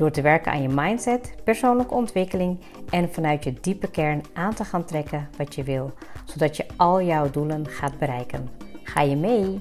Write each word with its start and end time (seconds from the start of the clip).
Door 0.00 0.10
te 0.10 0.22
werken 0.22 0.52
aan 0.52 0.62
je 0.62 0.68
mindset, 0.68 1.34
persoonlijke 1.44 1.94
ontwikkeling 1.94 2.60
en 2.90 3.12
vanuit 3.12 3.44
je 3.44 3.52
diepe 3.60 3.90
kern 3.90 4.22
aan 4.32 4.54
te 4.54 4.64
gaan 4.64 4.84
trekken 4.84 5.28
wat 5.36 5.54
je 5.54 5.62
wil, 5.62 5.92
zodat 6.24 6.56
je 6.56 6.66
al 6.76 7.02
jouw 7.02 7.30
doelen 7.30 7.66
gaat 7.68 7.98
bereiken. 7.98 8.48
Ga 8.82 9.00
je 9.00 9.16
mee? 9.16 9.60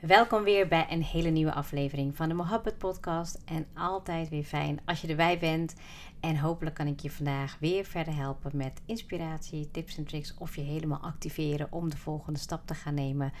Welkom 0.00 0.42
weer 0.42 0.68
bij 0.68 0.86
een 0.90 1.02
hele 1.02 1.30
nieuwe 1.30 1.52
aflevering 1.52 2.16
van 2.16 2.28
de 2.28 2.34
Mohabbat 2.34 2.78
Podcast. 2.78 3.42
En 3.44 3.66
altijd 3.74 4.28
weer 4.28 4.44
fijn 4.44 4.80
als 4.84 5.00
je 5.00 5.08
erbij 5.08 5.38
bent. 5.38 5.74
En 6.20 6.36
hopelijk 6.36 6.76
kan 6.76 6.86
ik 6.86 7.00
je 7.00 7.10
vandaag 7.10 7.56
weer 7.58 7.84
verder 7.84 8.16
helpen 8.16 8.56
met 8.56 8.80
inspiratie, 8.86 9.70
tips 9.70 9.96
en 9.96 10.04
tricks. 10.04 10.34
Of 10.38 10.56
je 10.56 10.62
helemaal 10.62 11.00
activeren 11.00 11.66
om 11.70 11.90
de 11.90 11.96
volgende 11.96 12.38
stap 12.38 12.66
te 12.66 12.74
gaan 12.74 12.94
nemen 12.94 13.32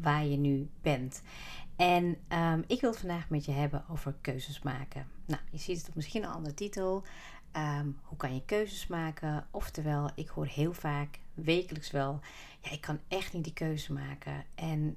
waar 0.00 0.24
je 0.24 0.36
nu 0.36 0.68
bent. 0.82 1.22
En 1.76 2.16
um, 2.28 2.64
ik 2.66 2.80
wil 2.80 2.90
het 2.90 2.98
vandaag 2.98 3.28
met 3.28 3.44
je 3.44 3.52
hebben 3.52 3.84
over 3.90 4.14
keuzes 4.20 4.62
maken. 4.62 5.06
Nou, 5.26 5.40
je 5.50 5.58
ziet 5.58 5.78
het 5.78 5.88
op 5.88 5.94
misschien 5.94 6.22
een 6.22 6.30
andere 6.30 6.54
titel. 6.54 7.04
Um, 7.56 7.98
hoe 8.02 8.16
kan 8.16 8.34
je 8.34 8.44
keuzes 8.44 8.86
maken? 8.86 9.46
Oftewel, 9.50 10.10
ik 10.14 10.28
hoor 10.28 10.46
heel 10.46 10.72
vaak, 10.72 11.18
wekelijks 11.34 11.90
wel, 11.90 12.20
ja, 12.60 12.70
ik 12.70 12.80
kan 12.80 13.00
echt 13.08 13.32
niet 13.32 13.44
die 13.44 13.52
keuze 13.52 13.92
maken. 13.92 14.44
En 14.54 14.96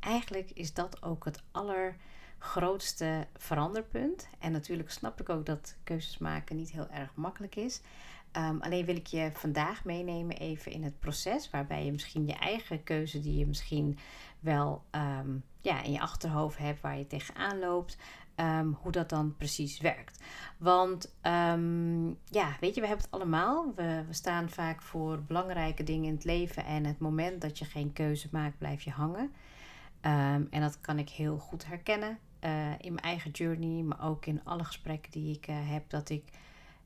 eigenlijk 0.00 0.50
is 0.50 0.74
dat 0.74 1.02
ook 1.02 1.24
het 1.24 1.42
allergrootste 1.50 3.26
veranderpunt. 3.36 4.28
En 4.38 4.52
natuurlijk 4.52 4.90
snap 4.90 5.20
ik 5.20 5.28
ook 5.28 5.46
dat 5.46 5.76
keuzes 5.84 6.18
maken 6.18 6.56
niet 6.56 6.70
heel 6.70 6.88
erg 6.88 7.14
makkelijk 7.14 7.56
is. 7.56 7.80
Um, 8.38 8.60
alleen 8.60 8.84
wil 8.84 8.96
ik 8.96 9.06
je 9.06 9.30
vandaag 9.32 9.84
meenemen 9.84 10.36
even 10.36 10.72
in 10.72 10.82
het 10.82 10.98
proces 10.98 11.50
waarbij 11.50 11.84
je 11.84 11.92
misschien 11.92 12.26
je 12.26 12.34
eigen 12.34 12.82
keuze 12.82 13.20
die 13.20 13.38
je 13.38 13.46
misschien 13.46 13.98
wel 14.40 14.84
um, 14.90 15.44
ja, 15.60 15.82
in 15.82 15.92
je 15.92 16.00
achterhoofd 16.00 16.58
hebt, 16.58 16.80
waar 16.80 16.98
je 16.98 17.06
tegenaan 17.06 17.58
loopt, 17.58 17.98
um, 18.36 18.76
hoe 18.80 18.92
dat 18.92 19.08
dan 19.08 19.36
precies 19.36 19.80
werkt. 19.80 20.22
Want 20.58 21.14
ja, 22.24 22.56
weet 22.60 22.74
je, 22.74 22.80
we 22.80 22.86
hebben 22.86 23.04
het 23.04 23.10
allemaal. 23.10 23.72
We, 23.74 24.04
staan 24.10 24.50
vaak 24.50 24.82
voor 24.82 25.22
belangrijke 25.22 25.82
dingen 25.82 26.08
in 26.08 26.14
het 26.14 26.24
leven 26.24 26.64
en 26.64 26.84
het 26.84 26.98
moment 26.98 27.40
dat 27.40 27.58
je 27.58 27.64
geen 27.64 27.92
keuze 27.92 28.28
maakt, 28.32 28.58
blijf 28.58 28.82
je 28.82 28.90
hangen. 28.90 29.32
en 30.50 30.60
dat 30.60 30.80
kan 30.80 30.98
ik 30.98 31.08
heel 31.08 31.38
goed 31.38 31.66
herkennen 31.66 32.18
uh, 32.46 32.70
in 32.78 32.92
mijn 32.92 33.04
eigen 33.04 33.30
journey, 33.30 33.82
maar 33.82 34.04
ook 34.04 34.26
in 34.26 34.44
alle 34.44 34.64
gesprekken 34.64 35.12
die 35.12 35.34
ik 35.34 35.48
uh, 35.48 35.56
heb, 35.60 35.90
dat 35.90 36.08
ik 36.08 36.24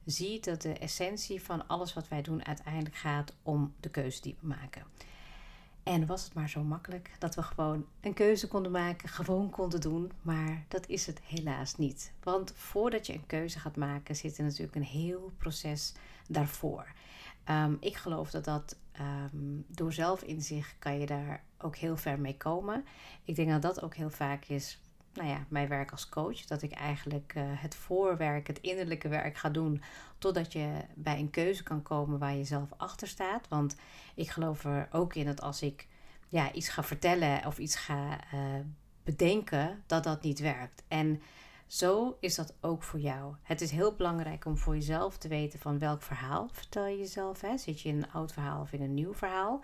zie 0.05 0.41
dat 0.41 0.63
de 0.63 0.73
essentie 0.73 1.43
van 1.43 1.69
alles 1.69 1.95
wat 1.95 2.09
wij 2.09 2.23
doen 2.23 2.47
uiteindelijk 2.47 2.97
gaat 2.97 3.33
om 3.43 3.75
de 3.81 3.91
keuze 3.91 4.21
die 4.21 4.37
we 4.41 4.47
maken. 4.47 4.83
En 5.83 6.07
was 6.07 6.25
het 6.25 6.35
maar 6.35 6.49
zo 6.49 6.63
makkelijk 6.63 7.11
dat 7.19 7.35
we 7.35 7.43
gewoon 7.43 7.87
een 8.01 8.15
keuze 8.15 8.49
konden 8.49 8.73
maken, 8.73 9.09
gewoon 9.09 9.51
konden 9.51 9.81
doen, 9.81 10.13
maar 10.23 10.65
dat 10.69 10.87
is 10.87 11.07
het 11.07 11.21
helaas 11.25 11.77
niet. 11.77 12.13
Want 12.23 12.53
voordat 12.57 13.07
je 13.07 13.13
een 13.13 13.27
keuze 13.27 13.59
gaat 13.59 13.77
maken, 13.77 14.17
zit 14.17 14.39
er 14.39 14.45
natuurlijk 14.45 14.75
een 14.75 14.83
heel 14.83 15.33
proces 15.39 15.93
daarvoor. 16.29 16.93
Um, 17.51 17.77
ik 17.81 17.97
geloof 17.97 18.31
dat 18.31 18.45
dat 18.45 18.77
um, 19.33 19.65
door 19.69 19.93
zelfinzicht 19.93 20.75
kan 20.79 20.99
je 20.99 21.07
daar 21.07 21.45
ook 21.59 21.77
heel 21.77 21.97
ver 21.97 22.21
mee 22.21 22.37
komen. 22.37 22.85
Ik 23.25 23.35
denk 23.35 23.51
dat 23.51 23.63
dat 23.63 23.83
ook 23.83 23.95
heel 23.95 24.11
vaak 24.11 24.45
is 24.45 24.81
nou 25.15 25.29
ja, 25.29 25.45
mijn 25.49 25.69
werk 25.69 25.91
als 25.91 26.09
coach. 26.09 26.45
Dat 26.45 26.63
ik 26.63 26.73
eigenlijk 26.73 27.33
uh, 27.37 27.43
het 27.47 27.75
voorwerk, 27.75 28.47
het 28.47 28.61
innerlijke 28.61 29.09
werk 29.09 29.37
ga 29.37 29.49
doen. 29.49 29.83
Totdat 30.19 30.53
je 30.53 30.85
bij 30.95 31.19
een 31.19 31.31
keuze 31.31 31.63
kan 31.63 31.83
komen 31.83 32.19
waar 32.19 32.35
je 32.35 32.45
zelf 32.45 32.69
achter 32.77 33.09
staat. 33.09 33.49
Want 33.49 33.77
ik 34.15 34.31
geloof 34.31 34.65
er 34.65 34.89
ook 34.93 35.15
in 35.15 35.27
dat 35.27 35.41
als 35.41 35.63
ik 35.63 35.87
ja, 36.29 36.53
iets 36.53 36.69
ga 36.69 36.83
vertellen 36.83 37.47
of 37.47 37.59
iets 37.59 37.77
ga 37.77 38.21
uh, 38.35 38.41
bedenken, 39.03 39.83
dat 39.87 40.05
dat 40.05 40.23
niet 40.23 40.39
werkt. 40.39 40.83
En 40.89 41.23
zo 41.67 42.17
is 42.21 42.35
dat 42.35 42.55
ook 42.61 42.83
voor 42.83 43.01
jou. 43.01 43.35
Het 43.43 43.61
is 43.61 43.71
heel 43.71 43.95
belangrijk 43.95 44.45
om 44.45 44.59
voor 44.59 44.75
jezelf 44.75 45.19
te 45.19 45.29
weten 45.29 45.59
van 45.59 45.79
welk 45.79 46.03
verhaal 46.03 46.49
vertel 46.53 46.87
je 46.87 46.99
jezelf. 46.99 47.41
Hè? 47.41 47.59
Zit 47.59 47.81
je 47.81 47.89
in 47.89 47.97
een 47.97 48.13
oud 48.13 48.33
verhaal 48.33 48.61
of 48.61 48.73
in 48.73 48.83
een 48.83 48.95
nieuw 48.95 49.15
verhaal? 49.15 49.61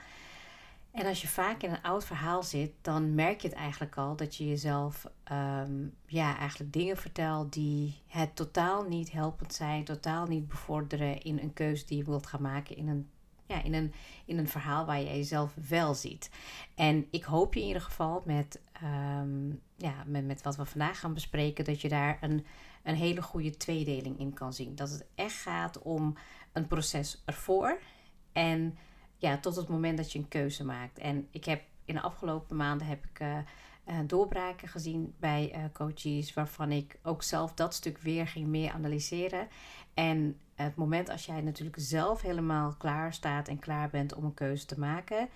En 0.97 1.07
als 1.07 1.21
je 1.21 1.29
vaak 1.29 1.63
in 1.63 1.71
een 1.71 1.83
oud 1.83 2.05
verhaal 2.05 2.43
zit, 2.43 2.73
dan 2.81 3.15
merk 3.15 3.41
je 3.41 3.49
het 3.49 3.57
eigenlijk 3.57 3.97
al 3.97 4.17
dat 4.17 4.37
je 4.37 4.49
jezelf 4.49 5.07
um, 5.33 5.95
ja, 6.07 6.39
eigenlijk 6.39 6.73
dingen 6.73 6.97
vertelt 6.97 7.53
die 7.53 8.03
het 8.07 8.37
totaal 8.37 8.83
niet 8.83 9.13
helpend 9.13 9.55
zijn, 9.55 9.85
totaal 9.85 10.27
niet 10.27 10.49
bevorderen 10.49 11.23
in 11.23 11.39
een 11.39 11.53
keuze 11.53 11.87
die 11.87 11.97
je 11.97 12.05
wilt 12.05 12.27
gaan 12.27 12.43
maken 12.43 12.77
in 12.77 12.89
een, 12.89 13.09
ja, 13.47 13.63
in 13.63 13.75
een, 13.75 13.93
in 14.25 14.39
een 14.39 14.49
verhaal 14.49 14.87
waar 14.87 14.99
je 14.99 15.05
jezelf 15.05 15.55
wel 15.69 15.95
ziet. 15.95 16.31
En 16.75 17.07
ik 17.11 17.25
hoop 17.25 17.55
je 17.55 17.61
in 17.61 17.67
ieder 17.67 17.83
geval 17.83 18.23
met, 18.25 18.61
um, 18.83 19.61
ja, 19.77 19.95
met, 20.07 20.27
met 20.27 20.43
wat 20.43 20.57
we 20.57 20.65
vandaag 20.65 20.99
gaan 20.99 21.15
bespreken, 21.15 21.65
dat 21.65 21.81
je 21.81 21.89
daar 21.89 22.19
een, 22.21 22.47
een 22.83 22.97
hele 22.97 23.23
goede 23.23 23.57
tweedeling 23.57 24.19
in 24.19 24.33
kan 24.33 24.53
zien. 24.53 24.75
Dat 24.75 24.91
het 24.91 25.07
echt 25.15 25.37
gaat 25.37 25.79
om 25.79 26.17
een 26.53 26.67
proces 26.67 27.23
ervoor 27.25 27.79
en 28.33 28.79
ja, 29.27 29.39
tot 29.39 29.57
het 29.57 29.69
moment 29.69 29.97
dat 29.97 30.13
je 30.13 30.19
een 30.19 30.29
keuze 30.29 30.65
maakt. 30.65 30.99
En 30.99 31.29
ik 31.31 31.45
heb 31.45 31.63
in 31.85 31.95
de 31.95 32.01
afgelopen 32.01 32.57
maanden 32.57 32.87
heb 32.87 33.05
ik 33.05 33.21
uh, 33.21 33.39
uh, 33.89 33.99
doorbraken 34.07 34.69
gezien 34.69 35.15
bij 35.19 35.53
uh, 35.57 35.65
coaches, 35.73 36.35
waarvan 36.35 36.73
ik 36.73 36.99
ook 37.03 37.23
zelf 37.23 37.55
dat 37.55 37.75
stuk 37.75 37.99
weer 37.99 38.27
ging 38.27 38.47
meer 38.47 38.73
analyseren. 38.73 39.49
En 39.95 40.39
het 40.55 40.77
moment 40.77 41.09
als 41.09 41.27
jij 41.27 41.41
natuurlijk 41.41 41.77
zelf 41.81 42.23
helemaal 42.23 42.75
klaar 42.79 43.13
staat 43.13 43.49
en 43.49 43.59
klaar 43.59 43.91
bent 43.91 44.15
om 44.15 44.25
een 44.25 44.35
keuze 44.35 44.67
te 44.67 44.79
maken, 44.79 45.29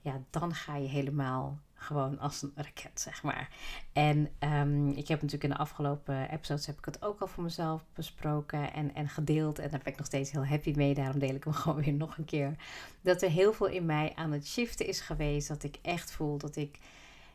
ja, 0.00 0.20
dan 0.30 0.54
ga 0.54 0.76
je 0.76 0.88
helemaal 0.88 1.58
gewoon 1.78 2.18
als 2.18 2.42
een 2.42 2.52
raket, 2.54 3.00
zeg 3.00 3.22
maar. 3.22 3.48
En 3.92 4.28
um, 4.40 4.88
ik 4.88 5.08
heb 5.08 5.22
natuurlijk 5.22 5.44
in 5.44 5.50
de 5.50 5.56
afgelopen 5.56 6.30
episodes 6.30 6.66
heb 6.66 6.78
ik 6.78 6.84
het 6.84 7.02
ook 7.02 7.20
al 7.20 7.26
voor 7.26 7.42
mezelf 7.42 7.84
besproken 7.94 8.72
en, 8.72 8.94
en 8.94 9.08
gedeeld. 9.08 9.58
En 9.58 9.70
daar 9.70 9.80
ben 9.82 9.92
ik 9.92 9.98
nog 9.98 10.06
steeds 10.06 10.30
heel 10.30 10.46
happy 10.46 10.72
mee. 10.76 10.94
Daarom 10.94 11.18
deel 11.18 11.34
ik 11.34 11.44
hem 11.44 11.52
gewoon 11.62 11.82
weer 11.82 11.92
nog 11.92 12.18
een 12.18 12.24
keer. 12.24 12.54
Dat 13.00 13.22
er 13.22 13.30
heel 13.30 13.52
veel 13.52 13.66
in 13.66 13.86
mij 13.86 14.12
aan 14.14 14.32
het 14.32 14.46
shiften 14.46 14.86
is 14.86 15.00
geweest. 15.00 15.48
Dat 15.48 15.62
ik 15.62 15.78
echt 15.82 16.10
voel 16.10 16.38
dat 16.38 16.56
ik 16.56 16.78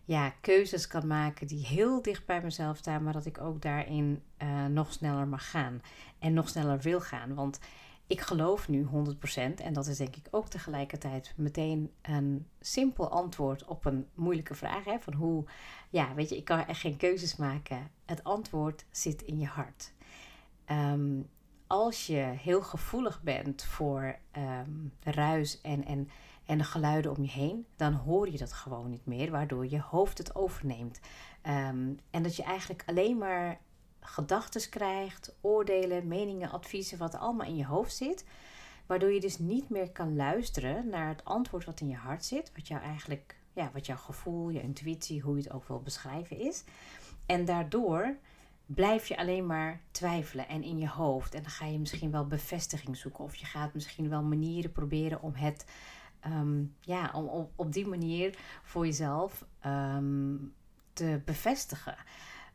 ja, 0.05 0.33
keuzes 0.41 0.87
kan 0.87 1.07
maken 1.07 1.47
die 1.47 1.65
heel 1.65 2.01
dicht 2.01 2.25
bij 2.25 2.41
mezelf 2.41 2.77
staan. 2.77 3.03
Maar 3.03 3.13
dat 3.13 3.25
ik 3.25 3.41
ook 3.41 3.61
daarin 3.61 4.23
uh, 4.43 4.65
nog 4.65 4.93
sneller 4.93 5.27
mag 5.27 5.49
gaan. 5.49 5.81
En 6.19 6.33
nog 6.33 6.49
sneller 6.49 6.79
wil 6.79 7.01
gaan. 7.01 7.33
Want 7.33 7.59
ik 8.07 8.21
geloof 8.21 8.67
nu 8.67 8.85
100%, 8.85 8.87
en 9.55 9.73
dat 9.73 9.87
is 9.87 9.97
denk 9.97 10.15
ik 10.15 10.27
ook 10.31 10.47
tegelijkertijd 10.47 11.33
meteen 11.35 11.91
een 12.01 12.47
simpel 12.59 13.09
antwoord 13.09 13.65
op 13.65 13.85
een 13.85 14.07
moeilijke 14.13 14.55
vraag. 14.55 14.83
Hè, 14.83 14.99
van 14.99 15.13
hoe, 15.13 15.45
ja, 15.89 16.13
weet 16.13 16.29
je, 16.29 16.37
ik 16.37 16.45
kan 16.45 16.65
echt 16.65 16.79
geen 16.79 16.97
keuzes 16.97 17.35
maken. 17.35 17.91
Het 18.05 18.23
antwoord 18.23 18.85
zit 18.91 19.21
in 19.21 19.39
je 19.39 19.45
hart. 19.45 19.93
Um, 20.71 21.29
als 21.67 22.07
je 22.07 22.33
heel 22.37 22.61
gevoelig 22.61 23.21
bent 23.21 23.63
voor 23.63 24.15
um, 24.37 24.93
ruis 25.03 25.61
en, 25.61 25.85
en, 25.85 26.09
en 26.45 26.57
de 26.57 26.63
geluiden 26.63 27.15
om 27.15 27.23
je 27.23 27.31
heen, 27.31 27.65
dan 27.75 27.93
hoor 27.93 28.31
je 28.31 28.37
dat 28.37 28.53
gewoon 28.53 28.89
niet 28.89 29.05
meer, 29.05 29.31
waardoor 29.31 29.69
je 29.69 29.81
hoofd 29.81 30.17
het 30.17 30.35
overneemt. 30.35 30.99
Um, 31.47 31.99
en 32.09 32.23
dat 32.23 32.35
je 32.35 32.43
eigenlijk 32.43 32.83
alleen 32.85 33.17
maar 33.17 33.59
gedachten 34.05 34.69
krijgt, 34.69 35.35
oordelen, 35.41 36.07
meningen, 36.07 36.51
adviezen, 36.51 36.97
wat 36.97 37.15
allemaal 37.15 37.47
in 37.47 37.55
je 37.55 37.65
hoofd 37.65 37.95
zit. 37.95 38.25
Waardoor 38.85 39.11
je 39.11 39.19
dus 39.19 39.37
niet 39.37 39.69
meer 39.69 39.91
kan 39.91 40.15
luisteren 40.15 40.89
naar 40.89 41.07
het 41.07 41.25
antwoord 41.25 41.65
wat 41.65 41.79
in 41.79 41.87
je 41.87 41.95
hart 41.95 42.25
zit. 42.25 42.51
Wat 42.55 42.67
jou 42.67 42.81
eigenlijk, 42.81 43.35
ja, 43.53 43.69
wat 43.73 43.85
jouw 43.85 43.97
gevoel, 43.97 44.49
je 44.49 44.61
intuïtie, 44.61 45.21
hoe 45.21 45.37
je 45.37 45.43
het 45.43 45.51
ook 45.51 45.67
wil 45.67 45.81
beschrijven 45.81 46.37
is. 46.37 46.63
En 47.25 47.45
daardoor 47.45 48.17
blijf 48.65 49.07
je 49.07 49.17
alleen 49.17 49.45
maar 49.45 49.81
twijfelen 49.91 50.47
en 50.47 50.63
in 50.63 50.77
je 50.77 50.89
hoofd. 50.89 51.33
En 51.33 51.41
dan 51.41 51.51
ga 51.51 51.65
je 51.65 51.79
misschien 51.79 52.11
wel 52.11 52.27
bevestiging 52.27 52.97
zoeken. 52.97 53.23
Of 53.23 53.35
je 53.35 53.45
gaat 53.45 53.73
misschien 53.73 54.09
wel 54.09 54.23
manieren 54.23 54.71
proberen 54.71 55.21
om 55.21 55.33
het, 55.33 55.65
um, 56.27 56.75
ja, 56.79 57.11
om 57.13 57.49
op, 57.55 57.73
die 57.73 57.87
manier 57.87 58.37
voor 58.63 58.85
jezelf 58.85 59.45
um, 59.65 60.53
te 60.93 61.21
bevestigen. 61.25 61.95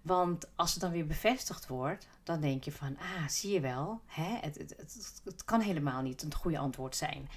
Want 0.08 0.48
als 0.56 0.72
het 0.72 0.80
dan 0.80 0.90
weer 0.90 1.06
bevestigd 1.06 1.66
wordt, 1.66 2.08
dan 2.22 2.40
denk 2.40 2.64
je 2.64 2.72
van, 2.72 2.96
ah, 2.98 3.28
zie 3.28 3.52
je 3.52 3.60
wel, 3.60 4.00
hè, 4.06 4.38
het, 4.40 4.58
het, 4.58 5.20
het, 5.24 5.44
kan 5.44 5.60
helemaal 5.60 6.02
niet 6.02 6.22
een 6.22 6.34
goede 6.34 6.58
antwoord 6.58 6.96
zijn. 6.96 7.28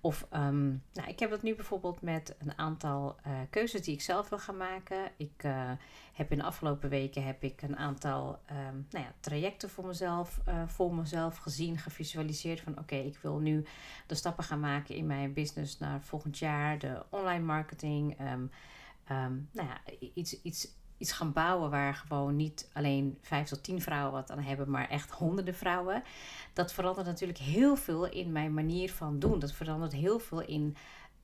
Of 0.00 0.26
um, 0.32 0.82
nou, 0.92 1.08
ik 1.08 1.18
heb 1.18 1.30
dat 1.30 1.42
nu 1.42 1.54
bijvoorbeeld 1.54 2.02
met 2.02 2.34
een 2.38 2.58
aantal 2.58 3.16
uh, 3.26 3.32
keuzes 3.50 3.82
die 3.82 3.94
ik 3.94 4.00
zelf 4.00 4.28
wil 4.28 4.38
gaan 4.38 4.56
maken. 4.56 5.10
Ik 5.16 5.42
uh, 5.44 5.70
heb 6.12 6.30
in 6.30 6.38
de 6.38 6.44
afgelopen 6.44 6.88
weken 6.88 7.24
heb 7.24 7.42
ik 7.42 7.62
een 7.62 7.76
aantal 7.76 8.38
um, 8.50 8.86
nou 8.90 9.04
ja, 9.04 9.12
trajecten 9.20 9.70
voor 9.70 9.86
mezelf, 9.86 10.40
uh, 10.48 10.62
voor 10.68 10.94
mezelf 10.94 11.36
gezien, 11.36 11.78
gevisualiseerd. 11.78 12.60
Van 12.60 12.78
oké, 12.78 12.96
ik 12.96 13.18
wil 13.22 13.38
nu 13.38 13.64
de 14.06 14.14
stappen 14.14 14.44
gaan 14.44 14.60
maken 14.60 14.94
in 14.94 15.06
mijn 15.06 15.32
business 15.32 15.78
naar 15.78 16.00
volgend 16.02 16.38
jaar. 16.38 16.78
De 16.78 17.04
online 17.10 17.44
marketing. 17.44 18.20
Um, 18.20 18.50
nou 19.52 19.68
ja, 19.68 19.80
iets, 20.14 20.42
iets 20.42 20.68
iets 21.00 21.12
gaan 21.12 21.32
bouwen 21.32 21.70
waar 21.70 21.94
gewoon 21.94 22.36
niet 22.36 22.70
alleen 22.72 23.18
vijf 23.22 23.48
tot 23.48 23.62
tien 23.62 23.82
vrouwen 23.82 24.12
wat 24.12 24.30
aan 24.30 24.42
hebben, 24.42 24.70
maar 24.70 24.88
echt 24.88 25.10
honderden 25.10 25.54
vrouwen. 25.54 26.02
Dat 26.52 26.72
verandert 26.72 27.06
natuurlijk 27.06 27.38
heel 27.38 27.76
veel 27.76 28.08
in 28.08 28.32
mijn 28.32 28.54
manier 28.54 28.92
van 28.92 29.18
doen. 29.18 29.38
Dat 29.38 29.52
verandert 29.52 29.92
heel 29.92 30.18
veel 30.18 30.40
in, 30.40 30.76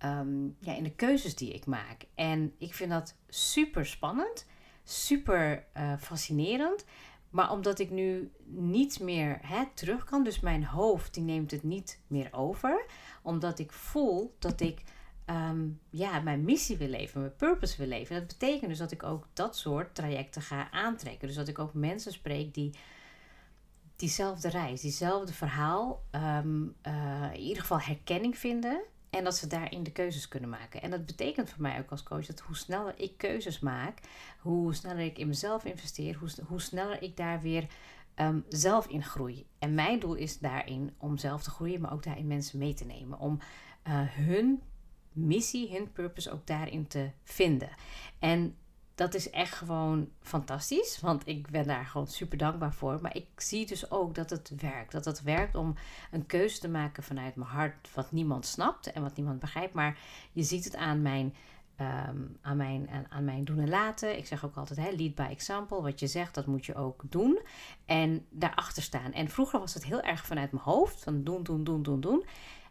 um, 0.05 0.57
ja, 0.61 0.75
in 0.75 0.83
de 0.83 0.95
keuzes 0.95 1.35
die 1.35 1.53
ik 1.53 1.67
maak. 1.67 2.07
En 2.15 2.55
ik 2.59 2.75
vind 2.75 2.91
dat 2.91 3.15
super 3.29 3.87
spannend, 3.87 4.47
super 4.85 5.67
uh, 5.77 5.93
fascinerend. 5.99 6.85
Maar 7.31 7.51
omdat 7.51 7.79
ik 7.79 7.91
nu 7.91 8.33
niet 8.45 9.01
meer 9.01 9.39
hè, 9.43 9.65
terug 9.75 10.05
kan, 10.05 10.25
dus 10.25 10.41
mijn 10.41 10.65
hoofd 10.65 11.15
die 11.15 11.23
neemt 11.23 11.51
het 11.51 11.63
niet 11.63 12.01
meer 12.07 12.29
over. 12.33 12.85
Omdat 13.23 13.59
ik 13.59 13.73
voel 13.73 14.37
dat 14.39 14.61
ik 14.61 14.83
um, 15.31 15.81
ja, 15.91 16.21
mijn 16.21 16.45
missie 16.45 16.77
wil 16.77 16.89
leven, 16.89 17.21
mijn 17.21 17.37
purpose 17.37 17.77
wil 17.77 17.87
leven. 17.87 18.17
Dat 18.17 18.27
betekent 18.27 18.69
dus 18.69 18.79
dat 18.79 18.93
ik 18.93 19.03
ook 19.03 19.27
dat 19.33 19.57
soort 19.57 19.95
trajecten 19.95 20.43
ga 20.43 20.71
aantrekken. 20.71 21.27
Dus 21.27 21.37
dat 21.37 21.49
ik 21.49 21.59
ook 21.59 21.75
mensen 21.75 22.13
spreek 22.13 22.55
die 22.55 22.79
diezelfde 23.97 24.49
reis, 24.49 24.81
diezelfde 24.81 25.33
verhaal, 25.33 26.03
um, 26.13 26.75
uh, 26.87 27.33
in 27.33 27.41
ieder 27.41 27.61
geval 27.61 27.81
herkenning 27.81 28.39
vinden. 28.39 28.83
En 29.11 29.25
dat 29.25 29.37
ze 29.37 29.47
daarin 29.47 29.83
de 29.83 29.93
keuzes 29.93 30.29
kunnen 30.29 30.51
maken. 30.51 30.83
En 30.83 30.91
dat 30.91 31.07
betekent 31.07 31.51
voor 31.51 31.63
mij 31.63 31.79
ook 31.79 31.91
als 31.91 32.03
coach 32.03 32.27
dat 32.27 32.41
hoe 32.41 32.57
sneller 32.57 32.95
ik 32.97 33.17
keuzes 33.17 33.59
maak, 33.59 34.01
hoe 34.39 34.75
sneller 34.75 35.05
ik 35.05 35.19
in 35.19 35.29
mezelf 35.29 35.65
investeer, 35.65 36.17
hoe, 36.17 36.29
hoe 36.47 36.61
sneller 36.61 37.03
ik 37.03 37.17
daar 37.17 37.41
weer 37.41 37.67
um, 38.17 38.45
zelf 38.49 38.87
in 38.87 39.03
groei. 39.03 39.47
En 39.59 39.75
mijn 39.75 39.99
doel 39.99 40.15
is 40.15 40.39
daarin 40.39 40.95
om 40.99 41.19
zelf 41.19 41.43
te 41.43 41.51
groeien, 41.51 41.81
maar 41.81 41.93
ook 41.93 42.03
daarin 42.03 42.27
mensen 42.27 42.59
mee 42.59 42.75
te 42.75 42.85
nemen. 42.85 43.19
Om 43.19 43.39
uh, 43.89 44.01
hun 44.03 44.63
missie, 45.17 45.73
hun 45.73 45.93
purpose 45.93 46.31
ook 46.31 46.47
daarin 46.47 46.87
te 46.87 47.11
vinden. 47.23 47.71
En 48.19 48.57
dat 48.97 49.15
is 49.15 49.31
echt 49.31 49.55
gewoon 49.55 50.09
fantastisch, 50.21 51.01
want 51.01 51.27
ik 51.27 51.51
ben 51.51 51.67
daar 51.67 51.85
gewoon 51.85 52.07
super 52.07 52.39
dankbaar 52.39 52.75
voor. 52.75 52.99
Maar 53.01 53.17
ik 53.17 53.27
zie 53.37 53.67
dus 53.67 53.91
ook 53.91 54.15
dat 54.15 54.31
het 54.31 54.53
werkt. 54.61 54.93
Dat 54.93 55.05
het 55.05 55.23
werkt 55.23 55.55
om 55.55 55.75
een 56.11 56.27
keuze 56.27 56.59
te 56.59 56.69
maken 56.69 57.03
vanuit 57.03 57.37
mijn 57.37 57.51
hart, 57.51 57.95
wat 57.95 58.13
niemand 58.13 58.47
snapt 58.47 58.93
en 58.93 59.03
wat 59.03 59.17
niemand 59.17 59.39
begrijpt. 59.39 59.75
Maar 59.75 59.99
je 60.33 60.43
ziet 60.43 60.65
het 60.65 60.77
aan 60.77 61.03
mijn, 61.03 61.35
um, 61.81 62.37
aan 62.41 62.57
mijn, 62.57 62.89
aan, 62.91 63.07
aan 63.09 63.25
mijn 63.25 63.45
doen 63.45 63.59
en 63.59 63.69
laten. 63.69 64.19
Ik 64.19 64.27
zeg 64.27 64.45
ook 64.45 64.57
altijd, 64.57 64.79
hè, 64.79 64.91
lead 64.91 65.15
by 65.15 65.27
example. 65.31 65.83
Wat 65.83 66.01
je 66.01 66.07
zegt, 66.07 66.35
dat 66.35 66.47
moet 66.47 66.67
je 66.67 66.75
ook 66.75 67.03
doen. 67.09 67.41
En 67.85 68.27
daarachter 68.31 68.83
staan. 68.83 69.13
En 69.13 69.29
vroeger 69.29 69.61
was 69.61 69.75
het 69.75 69.85
heel 69.85 70.01
erg 70.01 70.27
vanuit 70.27 70.53
mijn 70.53 70.65
hoofd, 70.65 71.03
van 71.03 71.25
doen, 71.25 71.43
doen, 71.43 71.65
doen, 71.65 71.83
doen, 71.83 72.01
doen. 72.01 72.25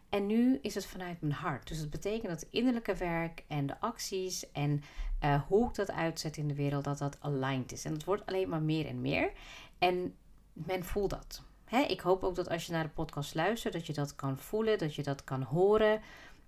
En 0.08 0.26
nu 0.26 0.58
is 0.62 0.74
het 0.74 0.86
vanuit 0.86 1.20
mijn 1.20 1.32
hart. 1.32 1.68
Dus 1.68 1.80
dat 1.80 1.90
betekent 1.90 2.28
dat 2.28 2.40
het 2.40 2.48
innerlijke 2.50 2.94
werk 2.94 3.44
en 3.46 3.66
de 3.66 3.80
acties 3.80 4.52
en 4.52 4.82
uh, 5.24 5.42
hoe 5.42 5.68
ik 5.68 5.74
dat 5.74 5.90
uitzet 5.90 6.36
in 6.36 6.48
de 6.48 6.54
wereld, 6.54 6.84
dat 6.84 6.98
dat 6.98 7.16
aligned 7.20 7.72
is. 7.72 7.84
En 7.84 7.92
het 7.92 8.04
wordt 8.04 8.26
alleen 8.26 8.48
maar 8.48 8.62
meer 8.62 8.86
en 8.86 9.00
meer. 9.00 9.32
En 9.78 10.14
men 10.52 10.84
voelt 10.84 11.10
dat. 11.10 11.42
Hè? 11.64 11.80
Ik 11.80 12.00
hoop 12.00 12.24
ook 12.24 12.34
dat 12.34 12.48
als 12.48 12.66
je 12.66 12.72
naar 12.72 12.82
de 12.82 12.88
podcast 12.88 13.34
luistert, 13.34 13.72
dat 13.72 13.86
je 13.86 13.92
dat 13.92 14.14
kan 14.14 14.38
voelen, 14.38 14.78
dat 14.78 14.94
je 14.94 15.02
dat 15.02 15.24
kan 15.24 15.42
horen. 15.42 16.00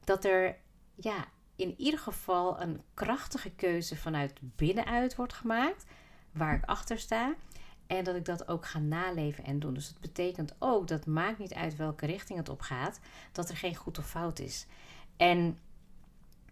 Dat 0.04 0.24
er 0.24 0.56
ja, 0.94 1.24
in 1.56 1.74
ieder 1.76 2.00
geval 2.00 2.60
een 2.60 2.82
krachtige 2.94 3.50
keuze 3.50 3.96
vanuit 3.96 4.38
binnenuit 4.40 5.14
wordt 5.14 5.32
gemaakt, 5.32 5.84
waar 6.32 6.54
ik 6.54 6.64
achter 6.64 6.98
sta. 6.98 7.34
En 7.88 8.04
dat 8.04 8.16
ik 8.16 8.24
dat 8.24 8.48
ook 8.48 8.66
ga 8.66 8.78
naleven 8.78 9.44
en 9.44 9.58
doen. 9.58 9.74
Dus 9.74 9.88
dat 9.88 10.00
betekent 10.00 10.54
ook 10.58 10.88
dat 10.88 11.06
maakt 11.06 11.38
niet 11.38 11.54
uit 11.54 11.76
welke 11.76 12.06
richting 12.06 12.38
het 12.38 12.48
op 12.48 12.60
gaat, 12.60 13.00
dat 13.32 13.48
er 13.48 13.56
geen 13.56 13.74
goed 13.74 13.98
of 13.98 14.06
fout 14.06 14.38
is. 14.38 14.66
En 15.16 15.58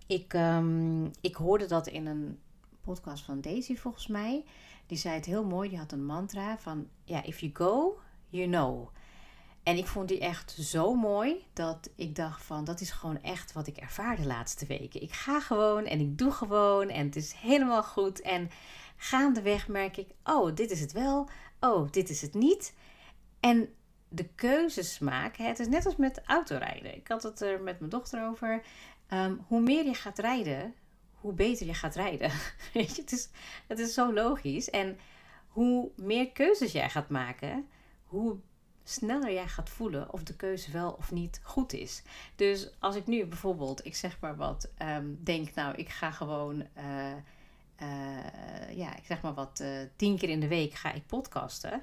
ik, 0.07 0.33
um, 0.33 1.11
ik 1.21 1.35
hoorde 1.35 1.67
dat 1.67 1.87
in 1.87 2.07
een 2.07 2.39
podcast 2.81 3.25
van 3.25 3.41
Daisy 3.41 3.77
volgens 3.77 4.07
mij. 4.07 4.45
Die 4.87 4.99
zei 4.99 5.15
het 5.15 5.25
heel 5.25 5.45
mooi. 5.45 5.69
Die 5.69 5.79
had 5.79 5.93
een 5.93 6.07
mantra 6.07 6.59
van 6.59 6.89
ja, 7.05 7.23
if 7.23 7.41
you 7.41 7.53
go, 7.55 7.99
you 8.29 8.47
know. 8.47 8.89
En 9.63 9.77
ik 9.77 9.87
vond 9.87 10.09
die 10.09 10.21
echt 10.21 10.57
zo 10.61 10.95
mooi 10.95 11.47
dat 11.53 11.91
ik 11.95 12.15
dacht 12.15 12.43
van 12.43 12.65
dat 12.65 12.81
is 12.81 12.91
gewoon 12.91 13.23
echt 13.23 13.53
wat 13.53 13.67
ik 13.67 13.77
ervaar 13.77 14.17
de 14.17 14.27
laatste 14.27 14.67
weken. 14.67 15.03
Ik 15.03 15.13
ga 15.13 15.41
gewoon 15.41 15.85
en 15.85 16.01
ik 16.01 16.19
doe 16.19 16.31
gewoon 16.31 16.89
en 16.89 17.07
het 17.07 17.17
is 17.17 17.33
helemaal 17.33 17.83
goed. 17.83 18.21
En 18.21 18.51
gaandeweg 18.97 19.69
merk 19.69 19.97
ik, 19.97 20.09
oh, 20.25 20.55
dit 20.55 20.71
is 20.71 20.81
het 20.81 20.93
wel, 20.93 21.29
oh, 21.61 21.91
dit 21.91 22.11
is 22.11 22.23
het 22.23 22.35
niet. 22.35 22.75
En 23.41 23.75
de 24.09 24.29
keuzes 24.35 24.99
maken, 24.99 25.47
het 25.47 25.59
is 25.59 25.69
net 25.69 25.87
als 25.87 25.97
met 25.97 26.23
autorijden. 26.27 26.97
Ik 26.97 27.09
had 27.09 27.23
het 27.23 27.41
er 27.41 27.61
met 27.61 27.79
mijn 27.79 27.91
dochter 27.91 28.27
over. 28.27 28.63
Ehm, 29.07 29.35
hoe 29.47 29.61
meer 29.61 29.85
je 29.85 29.95
gaat 29.95 30.19
rijden, 30.19 30.75
hoe 31.13 31.33
beter 31.33 31.67
je 31.67 31.75
gaat 31.75 31.95
rijden. 31.95 32.31
Weet 32.75 32.97
je, 32.97 33.03
het 33.03 33.13
is, 33.13 33.29
het 33.67 33.79
is 33.79 33.95
zo 33.95 34.13
logisch. 34.13 34.71
En 34.71 34.99
hoe 35.49 35.91
meer 35.97 36.33
keuzes 36.33 36.73
jij 36.73 36.91
gaat 36.91 37.09
maken, 37.09 37.69
hoe 38.05 38.37
sneller 38.85 39.33
jij 39.33 39.49
gaat 39.49 39.71
voelen 39.71 40.13
of 40.13 40.23
de 40.23 40.37
keuze 40.37 40.71
wel 40.71 40.93
of 40.93 41.13
niet 41.13 41.41
goed 41.43 41.73
is. 41.73 42.03
Dus 42.37 42.71
als 42.79 42.97
ik 42.97 43.07
nu 43.07 43.27
bijvoorbeeld, 43.27 43.87
ik 43.87 43.95
zeg 43.95 44.21
maar 44.21 44.37
wat, 44.37 44.71
ehm, 44.77 45.07
denk, 45.19 45.55
nou, 45.55 45.75
ik 45.75 45.89
ga 45.89 46.11
gewoon. 46.11 46.67
Uh, 46.79 47.13
uh, 47.83 48.77
ja, 48.77 48.97
ik 48.97 49.05
zeg 49.07 49.21
maar 49.21 49.35
wat, 49.35 49.61
uh, 49.63 49.69
tien 49.97 50.19
keer 50.19 50.29
in 50.29 50.41
de 50.41 50.49
week 50.49 50.75
ga 50.75 50.93
ik 50.93 51.07
podcasten. 51.07 51.83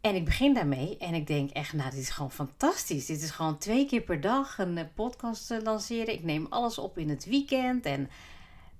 En 0.00 0.14
ik 0.14 0.24
begin 0.24 0.54
daarmee 0.54 0.96
en 0.98 1.14
ik 1.14 1.26
denk 1.26 1.50
echt, 1.50 1.72
nou, 1.72 1.90
dit 1.90 2.00
is 2.00 2.10
gewoon 2.10 2.30
fantastisch. 2.30 3.06
Dit 3.06 3.22
is 3.22 3.30
gewoon 3.30 3.58
twee 3.58 3.86
keer 3.86 4.00
per 4.00 4.20
dag 4.20 4.58
een 4.58 4.76
uh, 4.76 4.84
podcast 4.94 5.54
lanceren. 5.62 6.14
Ik 6.14 6.24
neem 6.24 6.46
alles 6.50 6.78
op 6.78 6.98
in 6.98 7.08
het 7.08 7.24
weekend. 7.24 7.84
En 7.84 8.10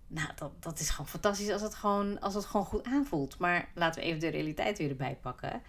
nou, 0.06 0.28
dat, 0.34 0.62
dat 0.62 0.80
is 0.80 0.90
gewoon 0.90 1.08
fantastisch 1.08 1.50
als 1.50 1.62
het 1.62 1.74
gewoon, 1.74 2.20
als 2.20 2.34
het 2.34 2.44
gewoon 2.44 2.66
goed 2.66 2.84
aanvoelt. 2.84 3.38
Maar 3.38 3.68
laten 3.74 4.00
we 4.00 4.06
even 4.06 4.20
de 4.20 4.28
realiteit 4.28 4.78
weer 4.78 4.90
erbij 4.90 5.18
pakken. 5.20 5.62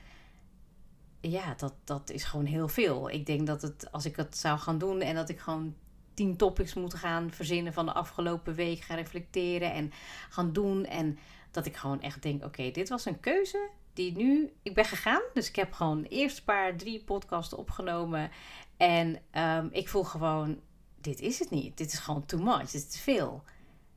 Ja, 1.21 1.53
dat, 1.57 1.73
dat 1.83 2.09
is 2.09 2.23
gewoon 2.23 2.45
heel 2.45 2.67
veel. 2.67 3.09
Ik 3.09 3.25
denk 3.25 3.47
dat 3.47 3.61
het, 3.61 3.91
als 3.91 4.05
ik 4.05 4.15
het 4.15 4.38
zou 4.38 4.59
gaan 4.59 4.77
doen 4.77 5.01
en 5.01 5.15
dat 5.15 5.29
ik 5.29 5.39
gewoon 5.39 5.75
tien 6.18 6.38
topics 6.38 6.74
moeten 6.74 7.00
gaan 7.00 7.31
verzinnen 7.31 7.74
van 7.74 7.86
de 7.86 7.94
afgelopen 7.94 8.56
week, 8.56 8.80
gaan 8.80 8.97
reflecteren 8.97 9.74
en 9.74 9.92
gaan 10.30 10.54
doen. 10.54 10.86
En 10.86 11.19
dat 11.52 11.66
ik 11.66 11.76
gewoon 11.76 12.02
echt 12.02 12.21
denk: 12.21 12.45
oké, 12.45 12.71
dit 12.71 12.90
was 12.90 13.06
een 13.06 13.19
keuze 13.19 13.69
die 13.94 14.18
nu. 14.18 14.52
Ik 14.62 14.74
ben 14.74 14.86
gegaan, 14.86 15.21
dus 15.33 15.47
ik 15.47 15.56
heb 15.56 15.74
gewoon 15.74 16.04
eerst 16.04 16.45
paar, 16.45 16.76
drie 16.76 17.04
podcasten 17.04 17.57
opgenomen. 17.57 18.31
En 18.78 19.19
um, 19.38 19.69
ik 19.71 19.90
voel 19.90 20.04
gewoon: 20.04 20.59
dit 21.02 21.19
is 21.19 21.40
het 21.40 21.50
niet. 21.50 21.78
Dit 21.78 21.94
is 21.94 22.00
gewoon 22.00 22.26
too 22.26 22.42
much. 22.42 22.71
Dit 22.71 22.88
is 22.94 23.00
veel. 23.00 23.44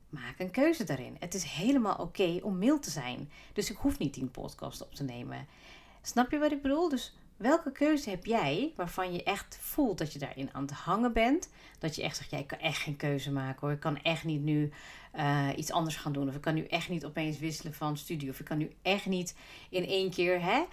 Maak 0.09 0.39
een 0.39 0.51
keuze 0.51 0.83
daarin. 0.83 1.15
Het 1.19 1.33
is 1.33 1.43
helemaal 1.43 1.95
oké 1.95 2.39
om 2.41 2.57
mild 2.57 2.83
te 2.83 2.89
zijn. 2.89 3.31
Dus 3.53 3.71
ik 3.71 3.77
hoef 3.77 3.97
niet 3.97 4.13
tien 4.13 4.31
podcasts 4.31 4.83
op 4.83 4.95
te 4.95 5.03
nemen. 5.03 5.47
Snap 6.01 6.31
je 6.31 6.39
wat 6.39 6.51
ik 6.51 6.61
bedoel? 6.61 6.89
Dus 6.89 7.15
Welke 7.41 7.71
keuze 7.71 8.09
heb 8.09 8.25
jij 8.25 8.73
waarvan 8.75 9.13
je 9.13 9.23
echt 9.23 9.57
voelt 9.61 9.97
dat 9.97 10.13
je 10.13 10.19
daarin 10.19 10.49
aan 10.53 10.61
het 10.61 10.71
hangen 10.71 11.13
bent? 11.13 11.49
Dat 11.79 11.95
je 11.95 12.01
echt 12.01 12.17
zegt, 12.17 12.29
ja, 12.29 12.37
ik 12.37 12.47
kan 12.47 12.59
echt 12.59 12.77
geen 12.77 12.95
keuze 12.95 13.31
maken 13.31 13.59
hoor. 13.59 13.71
Ik 13.71 13.79
kan 13.79 14.01
echt 14.01 14.23
niet 14.23 14.41
nu 14.41 14.71
uh, 15.15 15.49
iets 15.55 15.71
anders 15.71 15.95
gaan 15.95 16.13
doen. 16.13 16.27
Of 16.27 16.35
ik 16.35 16.41
kan 16.41 16.53
nu 16.53 16.65
echt 16.65 16.89
niet 16.89 17.05
opeens 17.05 17.39
wisselen 17.39 17.73
van 17.73 17.97
studie. 17.97 18.29
Of 18.29 18.39
ik 18.39 18.45
kan 18.45 18.57
nu 18.57 18.71
echt 18.81 19.05
niet 19.05 19.35
in 19.69 19.85
één 19.85 20.09
keer 20.09 20.41
hè, 20.41 20.63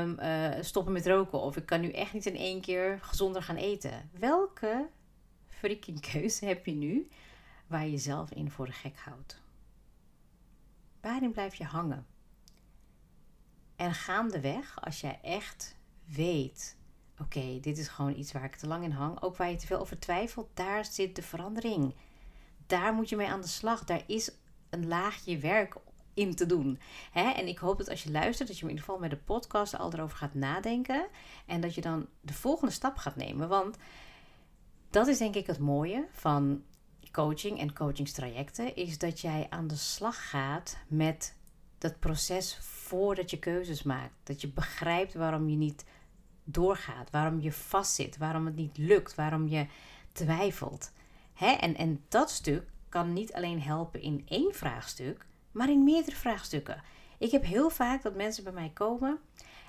um, 0.00 0.18
uh, 0.20 0.62
stoppen 0.62 0.92
met 0.92 1.06
roken. 1.06 1.40
Of 1.40 1.56
ik 1.56 1.66
kan 1.66 1.80
nu 1.80 1.90
echt 1.90 2.12
niet 2.12 2.26
in 2.26 2.36
één 2.36 2.60
keer 2.60 2.98
gezonder 3.02 3.42
gaan 3.42 3.56
eten. 3.56 4.10
Welke 4.18 4.88
freaking 5.48 6.00
keuze 6.12 6.46
heb 6.46 6.66
je 6.66 6.74
nu 6.74 7.08
waar 7.66 7.84
je 7.84 7.90
jezelf 7.90 8.30
in 8.30 8.50
voor 8.50 8.66
de 8.66 8.72
gek 8.72 8.98
houdt? 8.98 9.40
Waarin 11.00 11.32
blijf 11.32 11.54
je 11.54 11.64
hangen? 11.64 12.06
En 13.76 13.94
gaandeweg, 13.94 14.80
als 14.80 15.00
jij 15.00 15.18
echt 15.22 15.78
weet: 16.14 16.76
oké, 17.18 17.60
dit 17.60 17.78
is 17.78 17.88
gewoon 17.88 18.16
iets 18.16 18.32
waar 18.32 18.44
ik 18.44 18.56
te 18.56 18.66
lang 18.66 18.84
in 18.84 18.90
hang, 18.90 19.22
ook 19.22 19.36
waar 19.36 19.50
je 19.50 19.56
te 19.56 19.66
veel 19.66 19.78
over 19.78 19.98
twijfelt, 19.98 20.48
daar 20.54 20.84
zit 20.84 21.16
de 21.16 21.22
verandering. 21.22 21.94
Daar 22.66 22.94
moet 22.94 23.08
je 23.08 23.16
mee 23.16 23.28
aan 23.28 23.40
de 23.40 23.46
slag. 23.46 23.84
Daar 23.84 24.02
is 24.06 24.30
een 24.70 24.88
laagje 24.88 25.38
werk 25.38 25.74
in 26.14 26.34
te 26.34 26.46
doen. 26.46 26.78
Hè? 27.10 27.30
En 27.30 27.48
ik 27.48 27.58
hoop 27.58 27.78
dat 27.78 27.88
als 27.88 28.02
je 28.02 28.10
luistert, 28.10 28.48
dat 28.48 28.58
je 28.58 28.62
in 28.62 28.70
ieder 28.70 28.84
geval 28.84 29.00
met 29.00 29.10
de 29.10 29.16
podcast 29.16 29.78
al 29.78 29.92
erover 29.92 30.16
gaat 30.16 30.34
nadenken. 30.34 31.06
En 31.46 31.60
dat 31.60 31.74
je 31.74 31.80
dan 31.80 32.06
de 32.20 32.32
volgende 32.32 32.72
stap 32.72 32.96
gaat 32.96 33.16
nemen. 33.16 33.48
Want 33.48 33.76
dat 34.90 35.06
is 35.06 35.18
denk 35.18 35.34
ik 35.34 35.46
het 35.46 35.58
mooie 35.58 36.06
van 36.12 36.62
coaching 37.12 37.58
en 37.58 37.74
coachingstrajecten. 37.74 38.76
Is 38.76 38.98
dat 38.98 39.20
jij 39.20 39.46
aan 39.50 39.66
de 39.66 39.76
slag 39.76 40.28
gaat 40.30 40.78
met 40.88 41.36
dat 41.78 41.98
proces 41.98 42.58
voordat 42.60 43.30
je 43.30 43.38
keuzes 43.38 43.82
maakt. 43.82 44.14
Dat 44.22 44.40
je 44.40 44.48
begrijpt 44.48 45.14
waarom 45.14 45.48
je 45.48 45.56
niet 45.56 45.84
doorgaat, 46.50 47.10
waarom 47.10 47.40
je 47.40 47.52
vastzit, 47.52 48.16
waarom 48.16 48.46
het 48.46 48.56
niet 48.56 48.78
lukt, 48.78 49.14
waarom 49.14 49.48
je 49.48 49.66
twijfelt. 50.12 50.92
Hè? 51.34 51.50
En, 51.50 51.76
en 51.76 52.04
dat 52.08 52.30
stuk 52.30 52.68
kan 52.88 53.12
niet 53.12 53.32
alleen 53.32 53.62
helpen 53.62 54.02
in 54.02 54.22
één 54.28 54.54
vraagstuk, 54.54 55.26
maar 55.52 55.70
in 55.70 55.84
meerdere 55.84 56.16
vraagstukken. 56.16 56.82
Ik 57.18 57.30
heb 57.30 57.44
heel 57.44 57.70
vaak 57.70 58.02
dat 58.02 58.14
mensen 58.14 58.44
bij 58.44 58.52
mij 58.52 58.70
komen 58.74 59.18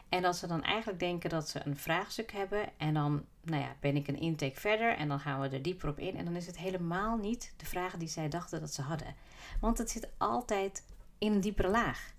en 0.10 0.22
dat 0.22 0.36
ze 0.36 0.48
dan 0.48 0.64
eigenlijk 0.64 1.00
denken 1.00 1.30
dat 1.30 1.50
ze 1.50 1.62
een 1.66 1.78
vraagstuk 1.78 2.32
hebben. 2.32 2.78
En 2.78 2.94
dan 2.94 3.26
nou 3.42 3.62
ja, 3.62 3.76
ben 3.80 3.96
ik 3.96 4.08
een 4.08 4.20
intake 4.20 4.60
verder 4.60 4.96
en 4.96 5.08
dan 5.08 5.20
gaan 5.20 5.42
we 5.42 5.50
er 5.50 5.62
dieper 5.62 5.90
op 5.90 6.00
in. 6.00 6.18
En 6.18 6.26
dan 6.26 6.36
is 6.36 6.46
het 6.46 6.58
helemaal 6.58 7.18
niet 7.18 7.54
de 7.58 7.66
vragen 7.66 8.00
die 8.00 8.08
zij 8.08 8.30
dachten 8.30 8.60
dat 8.60 8.74
ze 8.74 8.82
hadden. 8.82 9.16
Want 9.60 9.78
het 9.78 9.90
zit 9.90 10.10
altijd 10.18 10.86
in 11.18 11.32
een 11.32 11.42
diepere 11.42 11.68
laag. 11.68 12.14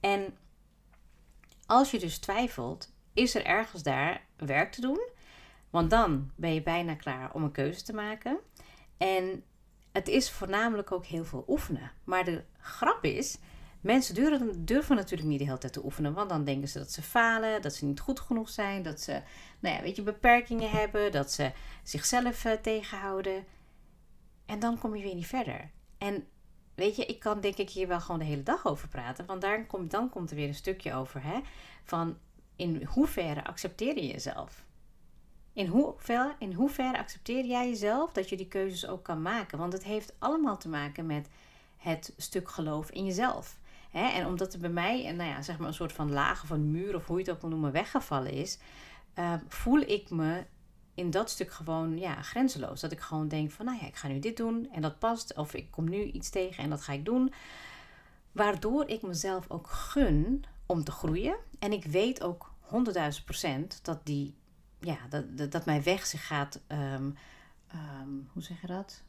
En 0.00 0.36
als 1.66 1.90
je 1.90 1.98
dus 1.98 2.18
twijfelt, 2.18 2.92
is 3.16 3.34
er 3.34 3.44
ergens 3.44 3.82
daar 3.82 4.24
werk 4.36 4.72
te 4.72 4.80
doen. 4.80 5.08
Want 5.70 5.90
dan 5.90 6.30
ben 6.34 6.54
je 6.54 6.62
bijna 6.62 6.94
klaar 6.94 7.32
om 7.32 7.42
een 7.42 7.52
keuze 7.52 7.82
te 7.82 7.94
maken. 7.94 8.38
En 8.96 9.44
het 9.92 10.08
is 10.08 10.30
voornamelijk 10.30 10.92
ook 10.92 11.06
heel 11.06 11.24
veel 11.24 11.44
oefenen. 11.48 11.90
Maar 12.04 12.24
de 12.24 12.44
grap 12.58 13.04
is, 13.04 13.38
mensen 13.80 14.14
durven, 14.14 14.64
durven, 14.64 14.96
natuurlijk 14.96 15.28
niet 15.28 15.38
de 15.38 15.44
hele 15.44 15.58
tijd 15.58 15.72
te 15.72 15.84
oefenen. 15.84 16.12
Want 16.12 16.28
dan 16.28 16.44
denken 16.44 16.68
ze 16.68 16.78
dat 16.78 16.92
ze 16.92 17.02
falen, 17.02 17.62
dat 17.62 17.74
ze 17.74 17.84
niet 17.84 18.00
goed 18.00 18.20
genoeg 18.20 18.48
zijn, 18.48 18.82
dat 18.82 19.00
ze 19.00 19.22
nou 19.60 19.76
ja, 19.76 19.82
weet 19.82 19.96
je, 19.96 20.02
beperkingen 20.02 20.70
hebben, 20.70 21.12
dat 21.12 21.32
ze 21.32 21.52
zichzelf 21.82 22.44
uh, 22.44 22.52
tegenhouden. 22.52 23.44
En 24.46 24.58
dan 24.58 24.78
kom 24.78 24.96
je 24.96 25.02
weer 25.02 25.14
niet 25.14 25.26
verder. 25.26 25.70
En 25.98 26.26
weet 26.74 26.96
je, 26.96 27.06
ik 27.06 27.18
kan 27.18 27.40
denk 27.40 27.56
ik 27.56 27.70
hier 27.70 27.88
wel 27.88 28.00
gewoon 28.00 28.18
de 28.18 28.26
hele 28.26 28.42
dag 28.42 28.66
over 28.66 28.88
praten. 28.88 29.26
Want 29.26 29.40
daar 29.40 29.66
komt, 29.66 29.90
dan 29.90 30.08
komt 30.08 30.30
er 30.30 30.36
weer 30.36 30.48
een 30.48 30.54
stukje 30.54 30.94
over. 30.94 31.22
Hè, 31.22 31.40
van 31.84 32.18
in 32.56 32.84
hoeverre 32.84 33.44
accepteer 33.44 33.94
je 33.94 34.06
jezelf? 34.06 34.64
In 35.52 35.66
hoeverre, 35.66 36.34
in 36.38 36.52
hoeverre 36.52 36.98
accepteer 36.98 37.44
jij 37.44 37.68
jezelf 37.68 38.12
dat 38.12 38.28
je 38.28 38.36
die 38.36 38.48
keuzes 38.48 38.86
ook 38.86 39.02
kan 39.02 39.22
maken? 39.22 39.58
Want 39.58 39.72
het 39.72 39.84
heeft 39.84 40.14
allemaal 40.18 40.58
te 40.58 40.68
maken 40.68 41.06
met 41.06 41.28
het 41.76 42.14
stuk 42.16 42.48
geloof 42.48 42.90
in 42.90 43.04
jezelf. 43.04 43.58
En 43.92 44.26
omdat 44.26 44.52
er 44.52 44.60
bij 44.60 44.70
mij 44.70 45.12
nou 45.12 45.30
ja, 45.30 45.42
zeg 45.42 45.58
maar 45.58 45.68
een 45.68 45.74
soort 45.74 45.92
van 45.92 46.12
laag 46.12 46.42
of 46.42 46.50
een 46.50 46.70
muur 46.70 46.94
of 46.94 47.06
hoe 47.06 47.18
je 47.18 47.24
het 47.24 47.32
ook 47.34 47.40
wil 47.40 47.50
noemen 47.50 47.72
weggevallen 47.72 48.32
is, 48.32 48.58
uh, 49.18 49.34
voel 49.48 49.80
ik 49.80 50.10
me 50.10 50.44
in 50.94 51.10
dat 51.10 51.30
stuk 51.30 51.52
gewoon 51.52 51.98
ja, 51.98 52.22
grenzeloos. 52.22 52.80
Dat 52.80 52.92
ik 52.92 53.00
gewoon 53.00 53.28
denk 53.28 53.50
van 53.50 53.64
nou 53.64 53.78
ja, 53.80 53.86
ik 53.86 53.96
ga 53.96 54.08
nu 54.08 54.18
dit 54.18 54.36
doen 54.36 54.68
en 54.72 54.82
dat 54.82 54.98
past. 54.98 55.36
Of 55.36 55.54
ik 55.54 55.70
kom 55.70 55.88
nu 55.88 56.02
iets 56.02 56.30
tegen 56.30 56.64
en 56.64 56.70
dat 56.70 56.82
ga 56.82 56.92
ik 56.92 57.04
doen. 57.04 57.32
Waardoor 58.32 58.88
ik 58.88 59.02
mezelf 59.02 59.50
ook 59.50 59.66
gun 59.66 60.44
om 60.66 60.84
te 60.84 60.90
groeien. 60.90 61.36
En 61.58 61.72
ik 61.72 61.84
weet 61.84 62.22
ook 62.22 62.54
100.000 62.64 63.24
procent 63.24 63.84
dat 63.84 64.06
die 64.06 64.34
ja, 64.80 64.96
dat, 65.08 65.52
dat, 65.52 65.64
mijn 65.64 65.82
weg 65.82 66.06
zich 66.06 66.26
gaat. 66.26 66.60
Um, 66.68 67.16
um, 67.74 68.28
hoe 68.32 68.42
zeg 68.42 68.60
je 68.60 68.66
dat? 68.66 69.02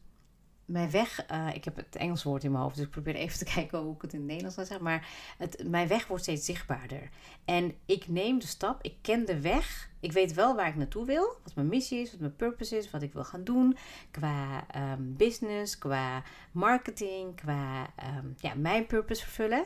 Mijn 0.64 0.90
weg, 0.90 1.30
uh, 1.30 1.54
ik 1.54 1.64
heb 1.64 1.76
het 1.76 1.96
Engels 1.96 2.22
woord 2.22 2.44
in 2.44 2.50
mijn 2.50 2.62
hoofd, 2.62 2.76
dus 2.76 2.84
ik 2.84 2.90
probeer 2.90 3.14
even 3.14 3.38
te 3.38 3.52
kijken 3.54 3.78
hoe 3.78 3.94
ik 3.94 4.02
het 4.02 4.12
in 4.12 4.18
het 4.18 4.28
Nederlands 4.28 4.56
ga 4.56 4.64
zeggen. 4.64 4.84
Maar 4.84 5.08
het, 5.38 5.62
mijn 5.68 5.88
weg 5.88 6.06
wordt 6.06 6.22
steeds 6.22 6.44
zichtbaarder. 6.44 7.08
En 7.44 7.74
ik 7.86 8.08
neem 8.08 8.38
de 8.38 8.46
stap, 8.46 8.82
ik 8.82 8.94
ken 9.00 9.26
de 9.26 9.40
weg. 9.40 9.90
Ik 10.00 10.12
weet 10.12 10.34
wel 10.34 10.56
waar 10.56 10.68
ik 10.68 10.76
naartoe 10.76 11.06
wil, 11.06 11.36
wat 11.42 11.54
mijn 11.54 11.68
missie 11.68 12.00
is, 12.00 12.10
wat 12.10 12.20
mijn 12.20 12.36
purpose 12.36 12.76
is, 12.78 12.90
wat 12.90 13.02
ik 13.02 13.12
wil 13.12 13.24
gaan 13.24 13.44
doen. 13.44 13.76
Qua 14.10 14.66
um, 14.92 15.16
business, 15.16 15.78
qua 15.78 16.22
marketing, 16.52 17.36
qua 17.36 17.90
ja, 18.36 18.54
mijn 18.54 18.86
purpose 18.86 19.22
vervullen. 19.22 19.64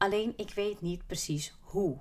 Alleen 0.00 0.32
ik 0.36 0.50
weet 0.50 0.80
niet 0.80 1.06
precies 1.06 1.54
hoe. 1.60 1.98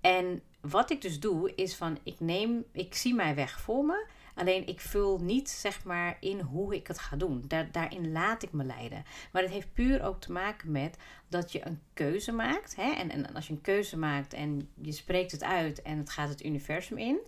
En 0.00 0.42
wat 0.60 0.90
ik 0.90 1.02
dus 1.02 1.20
doe, 1.20 1.54
is 1.54 1.74
van 1.74 1.98
ik 2.02 2.20
neem, 2.20 2.64
ik 2.72 2.94
zie 2.94 3.14
mijn 3.14 3.34
weg 3.34 3.60
voor 3.60 3.84
me. 3.84 4.06
Alleen 4.34 4.66
ik 4.66 4.80
vul 4.80 5.18
niet 5.18 5.48
zeg 5.48 5.84
maar 5.84 6.16
in 6.20 6.40
hoe 6.40 6.74
ik 6.74 6.86
het 6.86 6.98
ga 6.98 7.16
doen. 7.16 7.44
Daar, 7.48 7.72
daarin 7.72 8.12
laat 8.12 8.42
ik 8.42 8.52
me 8.52 8.64
leiden. 8.64 9.04
Maar 9.32 9.42
het 9.42 9.50
heeft 9.50 9.72
puur 9.72 10.02
ook 10.02 10.20
te 10.20 10.32
maken 10.32 10.70
met 10.70 10.96
dat 11.28 11.52
je 11.52 11.66
een 11.66 11.80
keuze 11.92 12.32
maakt. 12.32 12.76
Hè? 12.76 12.90
En, 12.90 13.10
en 13.10 13.34
als 13.34 13.46
je 13.46 13.52
een 13.52 13.60
keuze 13.60 13.98
maakt 13.98 14.32
en 14.32 14.70
je 14.82 14.92
spreekt 14.92 15.32
het 15.32 15.42
uit 15.42 15.82
en 15.82 15.98
het 15.98 16.10
gaat 16.10 16.28
het 16.28 16.44
universum 16.44 16.98
in, 16.98 17.18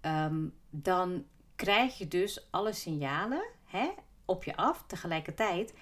ehm, 0.00 0.46
dan 0.70 1.24
krijg 1.56 1.98
je 1.98 2.08
dus 2.08 2.46
alle 2.50 2.72
signalen 2.72 3.44
hè, 3.64 3.88
op 4.24 4.44
je 4.44 4.56
af 4.56 4.84
tegelijkertijd. 4.86 5.74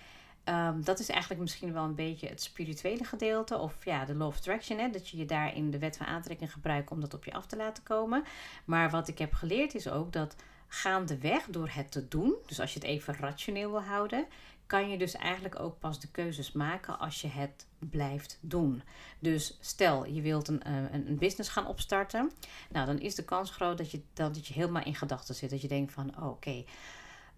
Ehm, 0.46 0.82
dat 0.82 0.98
is 0.98 1.08
eigenlijk 1.08 1.40
misschien 1.40 1.72
wel 1.72 1.84
een 1.84 1.94
beetje 1.94 2.28
het 2.28 2.42
spirituele 2.42 3.04
gedeelte. 3.04 3.58
Of 3.58 3.84
ja, 3.84 4.04
de 4.04 4.14
law 4.14 4.26
of 4.26 4.36
attraction. 4.36 4.78
Hè, 4.78 4.90
dat 4.90 5.08
je 5.08 5.16
je 5.16 5.24
daarin 5.24 5.70
de 5.70 5.78
wet 5.78 5.96
van 5.96 6.06
aantrekking 6.06 6.52
gebruikt 6.52 6.90
om 6.90 7.00
dat 7.00 7.14
op 7.14 7.24
je 7.24 7.32
af 7.32 7.46
te 7.46 7.56
laten 7.56 7.82
komen. 7.82 8.24
Maar 8.64 8.90
wat 8.90 9.08
ik 9.08 9.18
heb 9.18 9.32
geleerd 9.32 9.74
is 9.74 9.88
ook 9.88 10.12
dat 10.12 10.36
gaandeweg 10.68 11.44
door 11.44 11.68
het 11.68 11.90
te 11.90 12.08
doen. 12.08 12.34
Dus 12.46 12.60
als 12.60 12.72
je 12.72 12.78
het 12.78 12.88
even 12.88 13.14
rationeel 13.14 13.70
wil 13.70 13.82
houden. 13.82 14.26
Kan 14.66 14.90
je 14.90 14.98
dus 14.98 15.14
eigenlijk 15.14 15.60
ook 15.60 15.78
pas 15.78 16.00
de 16.00 16.10
keuzes 16.10 16.52
maken 16.52 16.98
als 16.98 17.20
je 17.20 17.28
het 17.28 17.66
blijft 17.78 18.38
doen. 18.40 18.82
Dus 19.18 19.58
stel 19.60 20.04
je 20.06 20.20
wilt 20.20 20.48
een, 20.48 20.68
een, 20.68 21.08
een 21.08 21.18
business 21.18 21.50
gaan 21.50 21.66
opstarten. 21.66 22.30
Nou, 22.70 22.86
dan 22.86 22.98
is 22.98 23.14
de 23.14 23.24
kans 23.24 23.50
groot 23.50 23.78
dat 23.78 23.90
je, 23.90 24.00
dat 24.12 24.46
je 24.46 24.54
helemaal 24.54 24.84
in 24.84 24.94
gedachten 24.94 25.34
zit. 25.34 25.50
Dat 25.50 25.62
je 25.62 25.68
denkt 25.68 25.92
van 25.92 26.14
oh, 26.18 26.28
oké. 26.28 26.64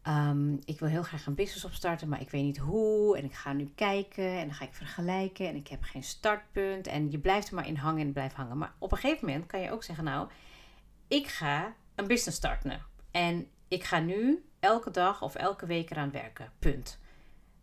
Ehm, 0.03 0.53
ik 0.65 0.79
wil 0.79 0.89
heel 0.89 1.03
graag 1.03 1.27
een 1.27 1.35
business 1.35 1.65
opstarten, 1.65 2.09
maar 2.09 2.21
ik 2.21 2.31
weet 2.31 2.43
niet 2.43 2.59
hoe. 2.59 3.17
En 3.17 3.25
ik 3.25 3.35
ga 3.35 3.53
nu 3.53 3.73
kijken 3.75 4.39
en 4.39 4.47
dan 4.47 4.55
ga 4.55 4.65
ik 4.65 4.75
vergelijken. 4.75 5.49
En 5.49 5.57
ik 5.57 5.69
heb 5.69 5.83
geen 5.83 6.03
startpunt. 6.03 6.87
En 6.87 7.11
je 7.11 7.19
blijft 7.19 7.49
er 7.49 7.55
maar 7.55 7.67
in 7.67 7.77
hangen 7.77 8.07
en 8.07 8.13
blijft 8.13 8.35
hangen. 8.35 8.59
Maar 8.59 8.73
op 8.79 8.93
een 8.93 8.99
gegeven 8.99 9.27
moment 9.27 9.47
kan 9.47 9.61
je 9.61 9.73
ook 9.73 9.85
zeggen: 9.85 10.05
Nou, 10.05 10.29
ik 11.09 11.27
ga 11.27 11.75
een 11.95 12.07
business 12.07 12.37
starten. 12.37 12.81
En 13.11 13.47
ik 13.69 13.85
ga 13.85 13.99
nu 13.99 14.45
elke 14.61 14.91
dag 14.91 15.23
of 15.23 15.35
elke 15.35 15.67
week 15.67 15.91
eraan 15.91 16.11
werken. 16.11 16.53
Punt. 16.59 16.99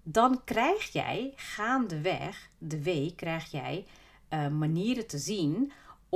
Dan 0.03 0.41
krijg 0.43 0.91
jij 0.91 1.33
gaandeweg 1.35 2.49
de 2.57 2.83
week 2.83 3.15
krijg 3.15 3.51
jij 3.51 3.85
uh, 4.29 4.47
manieren 4.47 5.07
te 5.07 5.17
zien 5.17 5.71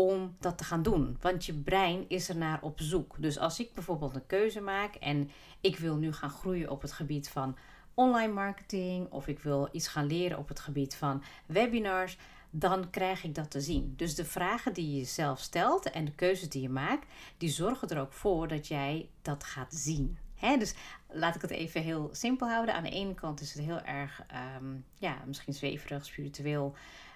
om 0.07 0.35
dat 0.39 0.57
te 0.57 0.63
gaan 0.63 0.83
doen. 0.83 1.17
Want 1.21 1.45
je 1.45 1.53
brein 1.53 2.05
is 2.07 2.29
er 2.29 2.37
naar 2.37 2.61
op 2.61 2.79
zoek. 2.79 3.15
Dus 3.19 3.37
als 3.37 3.59
ik 3.59 3.73
bijvoorbeeld 3.73 4.15
een 4.15 4.25
keuze 4.25 4.61
maak 4.61 4.95
en 4.95 5.29
ik 5.61 5.77
wil 5.77 5.95
nu 5.95 6.13
gaan 6.13 6.29
groeien 6.29 6.69
op 6.69 6.81
het 6.81 6.91
gebied 6.91 7.29
van 7.29 7.57
online 7.93 8.33
marketing 8.33 9.11
of 9.11 9.27
ik 9.27 9.39
wil 9.39 9.69
iets 9.71 9.87
gaan 9.87 10.05
leren 10.05 10.37
op 10.37 10.47
het 10.47 10.59
gebied 10.59 10.95
van 10.95 11.23
webinars, 11.45 12.17
dan 12.49 12.89
krijg 12.89 13.23
ik 13.23 13.35
dat 13.35 13.51
te 13.51 13.61
zien. 13.61 13.93
Dus 13.95 14.15
de 14.15 14.25
vragen 14.25 14.73
die 14.73 14.91
je 14.91 14.97
jezelf 14.97 15.39
stelt 15.39 15.89
en 15.89 16.05
de 16.05 16.15
keuzes 16.15 16.49
die 16.49 16.61
je 16.61 16.69
maakt, 16.69 17.05
die 17.37 17.49
zorgen 17.49 17.89
er 17.89 17.99
ook 17.99 18.13
voor 18.13 18.47
dat 18.47 18.67
jij 18.67 19.09
dat 19.21 19.43
gaat 19.43 19.73
zien. 19.73 20.17
dus 20.59 20.73
laat 21.07 21.35
ik 21.35 21.41
het 21.41 21.51
even 21.51 21.81
heel 21.81 22.09
simpel 22.11 22.47
houden. 22.47 22.75
Aan 22.75 22.83
de 22.83 22.89
ene 22.89 23.13
kant 23.13 23.41
is 23.41 23.53
het 23.53 23.63
heel 23.63 23.81
erg, 23.81 24.23
um, 24.61 24.85
ja, 24.93 25.17
misschien 25.25 25.53
zweverig, 25.53 26.05
spiritueel. 26.05 26.75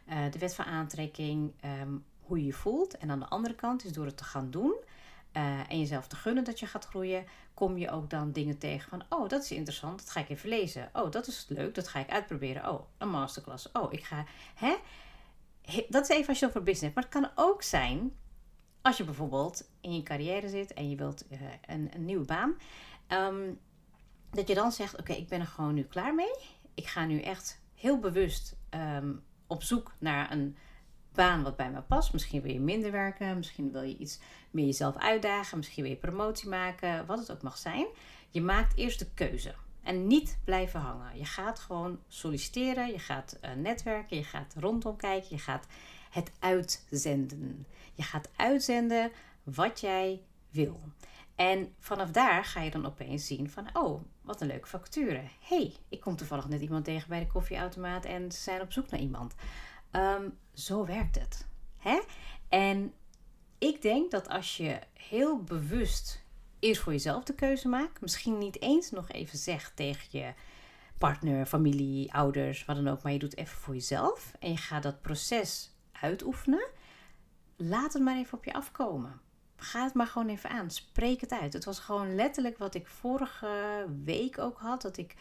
Uh, 0.09 0.31
de 0.31 0.39
wet 0.39 0.55
van 0.55 0.65
aantrekking, 0.65 1.51
um, 1.81 2.03
je 2.39 2.53
voelt. 2.53 2.97
En 2.97 3.11
aan 3.11 3.19
de 3.19 3.27
andere 3.27 3.55
kant 3.55 3.85
is 3.85 3.91
door 3.91 4.05
het 4.05 4.17
te 4.17 4.23
gaan 4.23 4.51
doen 4.51 4.75
uh, 5.37 5.71
en 5.71 5.79
jezelf 5.79 6.07
te 6.07 6.15
gunnen 6.15 6.43
dat 6.43 6.59
je 6.59 6.65
gaat 6.65 6.85
groeien, 6.85 7.25
kom 7.53 7.77
je 7.77 7.89
ook 7.89 8.09
dan 8.09 8.31
dingen 8.31 8.57
tegen 8.57 8.89
van, 8.89 9.03
oh, 9.09 9.29
dat 9.29 9.43
is 9.43 9.51
interessant, 9.51 9.99
dat 9.99 10.09
ga 10.09 10.19
ik 10.19 10.29
even 10.29 10.49
lezen. 10.49 10.89
Oh, 10.93 11.11
dat 11.11 11.27
is 11.27 11.45
leuk, 11.49 11.75
dat 11.75 11.87
ga 11.87 11.99
ik 11.99 12.09
uitproberen. 12.09 12.69
Oh, 12.69 12.81
een 12.97 13.09
masterclass. 13.09 13.71
Oh, 13.71 13.93
ik 13.93 14.03
ga, 14.03 14.25
hè? 14.55 14.75
Dat 15.89 16.09
is 16.09 16.15
even 16.15 16.27
als 16.27 16.39
je 16.39 16.45
over 16.45 16.63
business 16.63 16.81
hebt. 16.81 16.95
Maar 16.95 17.03
het 17.03 17.35
kan 17.35 17.45
ook 17.45 17.61
zijn 17.61 18.13
als 18.81 18.97
je 18.97 19.03
bijvoorbeeld 19.03 19.69
in 19.81 19.95
je 19.95 20.03
carrière 20.03 20.49
zit 20.49 20.73
en 20.73 20.89
je 20.89 20.95
wilt 20.95 21.25
uh, 21.31 21.39
een, 21.65 21.89
een, 21.93 22.05
nieuwe 22.05 22.25
baan. 22.25 22.55
Um, 23.07 23.59
dat 24.31 24.47
je 24.47 24.53
dan 24.53 24.71
zegt, 24.71 24.99
oké, 24.99 25.13
ik 25.13 25.27
ben 25.27 25.39
er 25.39 25.45
gewoon 25.45 25.73
nu 25.73 25.83
klaar 25.83 26.15
mee. 26.15 26.35
Ik 26.73 26.87
ga 26.87 27.05
nu 27.05 27.21
echt 27.21 27.59
heel 27.75 27.99
bewust 27.99 28.55
um, 28.69 29.23
op 29.47 29.63
zoek 29.63 29.91
naar 29.97 30.31
een 30.31 30.57
baan 31.15 31.43
wat 31.43 31.55
bij 31.55 31.72
me 31.72 31.82
past. 31.82 32.13
Misschien 32.13 32.41
wil 32.41 32.53
je 32.53 32.60
minder 32.60 32.91
werken, 32.91 33.38
misschien 33.38 33.72
wil 33.72 33.82
je 33.82 33.98
iets 33.98 34.20
meer 34.51 34.65
jezelf 34.65 34.98
uitdagen, 34.98 35.58
misschien 35.58 35.84
wil 35.84 35.91
je 35.91 35.98
promotie 35.98 36.50
maken, 36.50 37.05
wat 37.05 37.20
het 37.20 37.32
ook 37.32 37.41
mag 37.41 37.58
zijn. 37.58 37.86
Je 38.29 38.41
maakt 38.41 38.77
eerst 38.77 39.00
de 39.00 39.08
keuze 39.13 39.53
en 39.84 40.08
niet 40.08 40.38
blijven 40.43 40.79
hangen. 40.79 41.17
Je 41.17 41.25
gaat 41.25 41.60
gewoon 41.60 42.00
solliciteren, 42.08 42.91
je 42.91 43.00
gaat 43.00 43.38
uh, 43.41 43.51
netwerken, 43.53 44.17
je 44.17 44.24
gaat 44.24 44.55
rondom 44.58 44.96
kijken, 44.96 45.27
je 45.29 45.41
gaat 45.41 45.67
het 46.10 46.32
uitzenden. 46.39 47.65
Je 47.93 48.03
gaat 48.03 48.29
uitzenden 48.36 49.12
wat 49.43 49.79
jij 49.79 50.22
wil. 50.50 50.82
En 51.36 51.74
vanaf 51.79 52.12
daar 52.12 52.46
ga 52.46 52.62
je 52.62 52.72
dan 52.72 52.86
opeens 52.86 53.27
zien 53.27 53.50
van, 53.50 53.67
oh, 53.74 54.01
wat 54.22 54.41
een 54.41 54.48
leuke 54.48 54.67
vacature. 54.67 55.22
hey, 55.39 55.74
ik 55.89 56.01
kom 56.01 56.15
toevallig 56.15 56.48
net 56.48 56.62
iemand 56.62 56.86
tegen 56.86 57.10
bij 57.10 57.20
de 57.20 57.27
koffieautomaat 57.27 58.05
en 58.05 58.32
ze 58.32 58.41
zijn 58.41 58.62
op 58.62 58.72
zoek 58.72 58.89
naar 58.89 59.00
iemand. 59.00 59.36
Ehm, 59.93 60.29
zo 60.53 60.85
werkt 60.85 61.19
het. 61.19 61.47
Hè? 61.77 62.01
En 62.50 62.93
ik 63.57 63.81
denk 63.81 64.12
dat 64.12 64.29
als 64.29 64.57
je 64.57 64.79
heel 64.93 65.43
bewust 65.43 66.23
eerst 66.59 66.81
voor 66.81 66.91
jezelf 66.91 67.23
de 67.23 67.35
keuze 67.35 67.67
maakt, 67.67 68.01
misschien 68.01 68.38
niet 68.38 68.62
eens 68.62 68.91
nog 68.91 69.09
even 69.09 69.38
zegt 69.38 69.75
tegen 69.75 70.19
je 70.19 70.33
partner, 70.97 71.45
familie, 71.45 72.13
ouders, 72.13 72.65
wat 72.65 72.75
dan 72.75 72.88
ook, 72.88 73.01
maar 73.01 73.12
je 73.12 73.19
doet 73.19 73.38
even 73.38 73.57
voor 73.57 73.73
jezelf 73.73 74.33
en 74.39 74.50
je 74.50 74.57
gaat 74.57 74.83
dat 74.83 75.01
proces 75.01 75.75
uitoefenen, 75.91 76.67
laat 77.55 77.93
het 77.93 78.01
maar 78.01 78.17
even 78.17 78.38
op 78.38 78.45
je 78.45 78.53
afkomen. 78.53 79.21
ga 79.55 79.83
het 79.83 79.93
maar 79.93 80.07
gewoon 80.07 80.29
even 80.29 80.50
aan. 80.50 80.71
Spreek 80.71 81.21
het 81.21 81.31
uit. 81.31 81.53
Het 81.53 81.65
was 81.65 81.79
gewoon 81.79 82.15
letterlijk 82.15 82.57
wat 82.57 82.75
ik 82.75 82.88
vorige 82.88 83.85
week 84.03 84.39
ook 84.39 84.59
had. 84.59 84.81
Dat 84.81 84.97
ik 84.97 85.15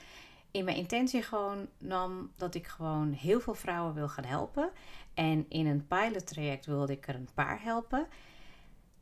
in 0.53 0.65
mijn 0.65 0.77
intentie 0.77 1.23
gewoon 1.23 1.69
nam 1.79 2.33
dat 2.37 2.55
ik 2.55 2.67
gewoon 2.67 3.13
heel 3.13 3.41
veel 3.41 3.55
vrouwen 3.55 3.95
wil 3.95 4.09
gaan 4.09 4.25
helpen. 4.25 4.71
En 5.15 5.47
in 5.49 5.67
een 5.67 5.87
pilot 5.87 6.27
traject 6.27 6.67
wilde 6.67 6.93
ik 6.93 7.09
er 7.09 7.15
een 7.15 7.29
paar 7.35 7.63
helpen. 7.63 8.07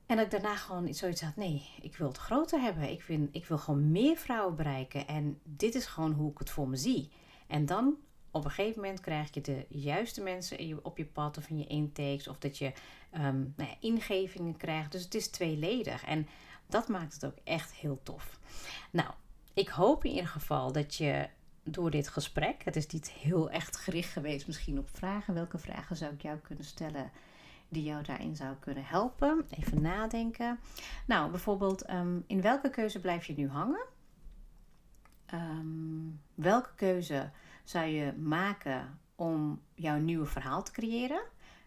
En 0.07 0.17
dat 0.17 0.25
ik 0.25 0.31
daarna 0.31 0.57
gewoon 0.57 0.95
zoiets 0.95 1.21
had, 1.21 1.37
nee, 1.37 1.69
ik 1.83 1.97
wil 1.97 2.09
het 2.09 2.17
groter 2.17 2.61
hebben. 2.61 2.91
Ik, 2.91 3.03
vind, 3.03 3.29
ik 3.37 3.47
wil 3.47 3.59
gewoon 3.59 3.91
meer 3.91 4.17
vrouwen 4.17 4.57
bereiken. 4.57 5.07
En 5.07 5.41
dit 5.43 5.75
is 5.75 5.87
gewoon 5.87 6.13
hoe 6.13 6.31
ik 6.31 6.39
het 6.39 6.51
voor 6.51 6.69
me 6.69 6.77
zie. 6.77 7.11
En 7.47 7.67
dan 7.67 7.97
op 8.31 8.45
een 8.45 8.51
gegeven 8.51 8.81
moment 8.81 9.01
krijg 9.01 9.35
je 9.35 9.41
de 9.41 9.67
juiste 9.69 10.23
mensen 10.23 10.85
op 10.85 10.99
je 10.99 11.07
pad 11.07 11.39
of 11.39 11.49
in 11.49 11.59
je 11.59 11.67
intakes. 11.67 12.29
Of 12.29 12.39
dat 12.39 12.59
je 12.59 12.73
um, 13.15 13.55
nou 13.57 13.71
ja, 13.71 13.77
ingevingen 13.81 14.57
krijgt. 14.57 14.93
Dus 14.93 15.05
het 15.05 15.15
is 15.15 15.29
tweeledig. 15.29 16.05
En 16.05 16.29
dat 16.67 16.89
maakt 16.89 17.15
het 17.15 17.27
ook 17.27 17.39
echt 17.45 17.73
heel 17.73 18.01
tof. 18.03 18.39
Nou, 18.91 19.11
ik 19.55 19.69
hoop 19.69 20.05
in 20.05 20.11
ieder 20.11 20.29
geval 20.29 20.73
dat 20.73 20.95
je 20.95 21.29
door 21.71 21.91
dit 21.91 22.09
gesprek, 22.09 22.65
het 22.65 22.77
is 22.77 22.87
niet 22.87 23.11
heel 23.11 23.51
echt 23.51 23.77
gericht 23.77 24.13
geweest 24.13 24.47
misschien 24.47 24.79
op 24.79 24.89
vragen. 24.93 25.35
Welke 25.35 25.59
vragen 25.59 25.97
zou 25.97 26.13
ik 26.13 26.23
jou 26.23 26.39
kunnen 26.39 26.65
stellen 26.65 27.11
die 27.69 27.83
jou 27.83 28.03
daarin 28.03 28.37
zou 28.37 28.55
kunnen 28.61 28.85
helpen? 28.85 29.47
Even 29.51 29.83
nadenken. 29.83 30.59
Nou, 31.07 31.31
bijvoorbeeld, 31.31 31.83
ehm, 31.83 32.19
in 32.27 32.41
welke 32.41 32.71
keuze 32.71 33.01
blijf 33.01 33.25
je 33.25 33.35
nu 33.37 33.49
hangen? 33.49 33.87
Ehm, 35.27 36.09
welke 36.35 36.75
keuze 36.75 37.31
zou 37.65 37.87
je 37.87 38.13
maken 38.13 38.99
om 39.15 39.63
jouw 39.75 39.99
nieuwe 39.99 40.27
verhaal 40.27 40.63
te 40.63 40.73
creëren? 40.73 41.23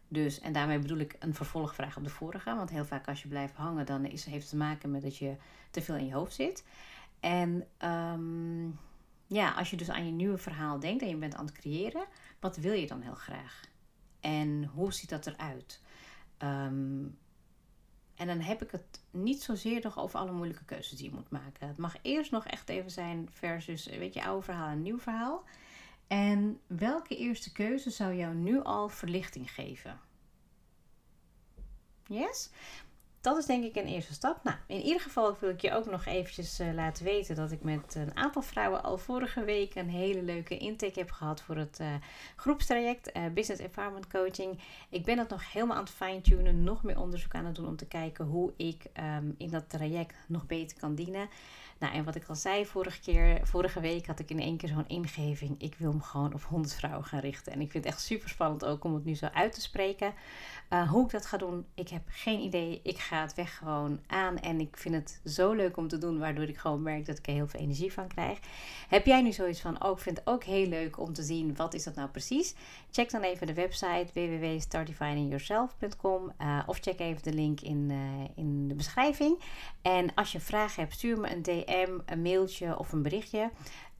Dus, 0.07 0.39
en 0.39 0.53
daarmee 0.53 0.79
bedoel 0.79 0.97
ik 0.97 1.15
een 1.19 1.33
vervolgvraag 1.33 1.97
op 1.97 2.03
de 2.03 2.09
vorige. 2.09 2.55
Want 2.55 2.69
heel 2.69 2.85
vaak 2.85 3.07
als 3.07 3.21
je 3.21 3.27
blijft 3.27 3.55
hangen, 3.55 3.85
dan 3.85 4.05
is, 4.05 4.25
heeft 4.25 4.41
het 4.41 4.49
te 4.49 4.55
maken 4.55 4.91
met 4.91 5.01
dat 5.01 5.17
je 5.17 5.35
te 5.71 5.81
veel 5.81 5.95
in 5.95 6.05
je 6.05 6.13
hoofd 6.13 6.33
zit. 6.33 6.65
En 7.19 7.67
um, 7.83 8.79
ja, 9.33 9.51
als 9.51 9.69
je 9.69 9.77
dus 9.77 9.89
aan 9.89 10.05
je 10.05 10.11
nieuwe 10.11 10.37
verhaal 10.37 10.79
denkt 10.79 11.01
en 11.01 11.09
je 11.09 11.15
bent 11.15 11.35
aan 11.35 11.45
het 11.45 11.55
creëren, 11.55 12.05
wat 12.39 12.57
wil 12.57 12.73
je 12.73 12.87
dan 12.87 13.01
heel 13.01 13.15
graag? 13.15 13.61
En 14.19 14.65
hoe 14.65 14.93
ziet 14.93 15.09
dat 15.09 15.27
eruit? 15.27 15.81
Um, 16.37 17.17
en 18.15 18.27
dan 18.27 18.39
heb 18.39 18.61
ik 18.61 18.71
het 18.71 19.01
niet 19.11 19.41
zozeer 19.41 19.79
nog 19.83 19.99
over 19.99 20.19
alle 20.19 20.31
moeilijke 20.31 20.65
keuzes 20.65 20.97
die 20.97 21.09
je 21.09 21.15
moet 21.15 21.29
maken. 21.29 21.67
Het 21.67 21.77
mag 21.77 21.95
eerst 22.01 22.31
nog 22.31 22.45
echt 22.45 22.69
even 22.69 22.91
zijn 22.91 23.29
versus, 23.31 23.85
weet 23.85 24.13
je, 24.13 24.23
oude 24.23 24.45
verhaal 24.45 24.69
en 24.69 24.81
nieuw 24.81 24.99
verhaal. 24.99 25.43
En 26.07 26.59
welke 26.67 27.17
eerste 27.17 27.51
keuze 27.51 27.89
zou 27.89 28.13
jou 28.13 28.35
nu 28.35 28.61
al 28.61 28.89
verlichting 28.89 29.51
geven? 29.51 29.99
Yes? 32.07 32.49
Dat 33.23 33.37
is 33.37 33.45
denk 33.45 33.63
ik 33.63 33.75
een 33.75 33.87
eerste 33.87 34.13
stap. 34.13 34.43
Nou, 34.43 34.57
in 34.67 34.81
ieder 34.81 35.01
geval 35.01 35.37
wil 35.39 35.49
ik 35.49 35.61
je 35.61 35.73
ook 35.73 35.85
nog 35.85 36.05
eventjes 36.05 36.59
uh, 36.59 36.73
laten 36.73 37.03
weten 37.03 37.35
dat 37.35 37.51
ik 37.51 37.63
met 37.63 37.95
een 37.95 38.17
aantal 38.17 38.41
vrouwen 38.41 38.83
al 38.83 38.97
vorige 38.97 39.43
week 39.43 39.75
een 39.75 39.89
hele 39.89 40.21
leuke 40.21 40.57
intake 40.57 40.99
heb 40.99 41.11
gehad 41.11 41.41
voor 41.41 41.55
het 41.55 41.77
uh, 41.81 41.87
groepstraject 42.35 43.17
uh, 43.17 43.23
Business 43.33 43.61
Environment 43.61 44.07
Coaching. 44.07 44.59
Ik 44.89 45.05
ben 45.05 45.17
dat 45.17 45.29
nog 45.29 45.51
helemaal 45.51 45.77
aan 45.77 45.83
het 45.83 45.93
fine-tunen, 45.93 46.63
nog 46.63 46.83
meer 46.83 46.99
onderzoek 46.99 47.33
aan 47.33 47.45
het 47.45 47.55
doen 47.55 47.67
om 47.67 47.75
te 47.75 47.87
kijken 47.87 48.25
hoe 48.25 48.53
ik 48.57 48.85
um, 49.17 49.35
in 49.37 49.49
dat 49.49 49.69
traject 49.69 50.15
nog 50.27 50.45
beter 50.45 50.77
kan 50.79 50.95
dienen. 50.95 51.29
Nou, 51.79 51.93
en 51.95 52.03
wat 52.03 52.15
ik 52.15 52.27
al 52.27 52.35
zei 52.35 52.65
vorige 52.65 52.99
keer, 52.99 53.39
vorige 53.43 53.79
week 53.79 54.05
had 54.07 54.19
ik 54.19 54.29
in 54.29 54.39
één 54.39 54.57
keer 54.57 54.69
zo'n 54.69 54.87
ingeving. 54.87 55.61
Ik 55.61 55.75
wil 55.77 55.93
me 55.93 56.01
gewoon 56.01 56.33
op 56.33 56.43
100 56.43 56.73
vrouwen 56.73 57.05
gaan 57.05 57.19
richten. 57.19 57.53
En 57.53 57.61
ik 57.61 57.71
vind 57.71 57.83
het 57.83 57.93
echt 57.93 58.03
super 58.03 58.29
spannend 58.29 58.65
ook 58.65 58.83
om 58.83 58.93
het 58.93 59.05
nu 59.05 59.15
zo 59.15 59.25
uit 59.25 59.53
te 59.53 59.61
spreken. 59.61 60.13
Hoe 60.89 61.05
ik 61.05 61.11
dat 61.11 61.25
ga 61.25 61.37
doen, 61.37 61.65
ik 61.73 61.89
heb 61.89 62.01
geen 62.07 62.39
idee. 62.39 62.79
Ik 62.83 62.99
ga 62.99 63.12
het 63.21 63.33
weg 63.33 63.57
gewoon 63.57 63.99
aan. 64.07 64.39
En 64.39 64.59
ik 64.59 64.77
vind 64.77 64.95
het 64.95 65.19
zo 65.25 65.53
leuk 65.53 65.77
om 65.77 65.87
te 65.87 65.97
doen, 65.97 66.19
waardoor 66.19 66.47
ik 66.47 66.57
gewoon 66.57 66.81
merk 66.81 67.05
dat 67.05 67.17
ik 67.17 67.25
heel 67.25 67.47
veel 67.47 67.59
energie 67.59 67.93
van 67.93 68.07
krijg. 68.07 68.39
Heb 68.87 69.05
jij 69.05 69.21
nu 69.21 69.31
zoiets 69.31 69.61
van, 69.61 69.83
oh, 69.83 69.91
ik 69.91 69.99
vind 69.99 70.17
het 70.17 70.27
ook 70.27 70.43
heel 70.43 70.67
leuk 70.67 70.99
om 70.99 71.13
te 71.13 71.23
zien, 71.23 71.55
wat 71.55 71.73
is 71.73 71.83
dat 71.83 71.95
nou 71.95 72.09
precies? 72.09 72.55
Check 72.91 73.11
dan 73.11 73.21
even 73.21 73.47
de 73.47 73.53
website 73.53 74.07
www.startdefiningyourself.com 74.13 76.31
uh, 76.41 76.59
of 76.65 76.79
check 76.79 76.99
even 76.99 77.23
de 77.23 77.33
link 77.33 77.61
in, 77.61 77.89
uh, 77.89 77.97
in 78.35 78.67
de 78.67 78.75
beschrijving. 78.75 79.39
En 79.81 80.13
als 80.13 80.31
je 80.31 80.39
vragen 80.39 80.81
hebt, 80.81 80.93
stuur 80.93 81.19
me 81.19 81.31
een 81.31 81.41
DM 81.41 81.99
een 82.05 82.21
mailtje 82.21 82.77
of 82.77 82.91
een 82.91 83.01
berichtje. 83.01 83.51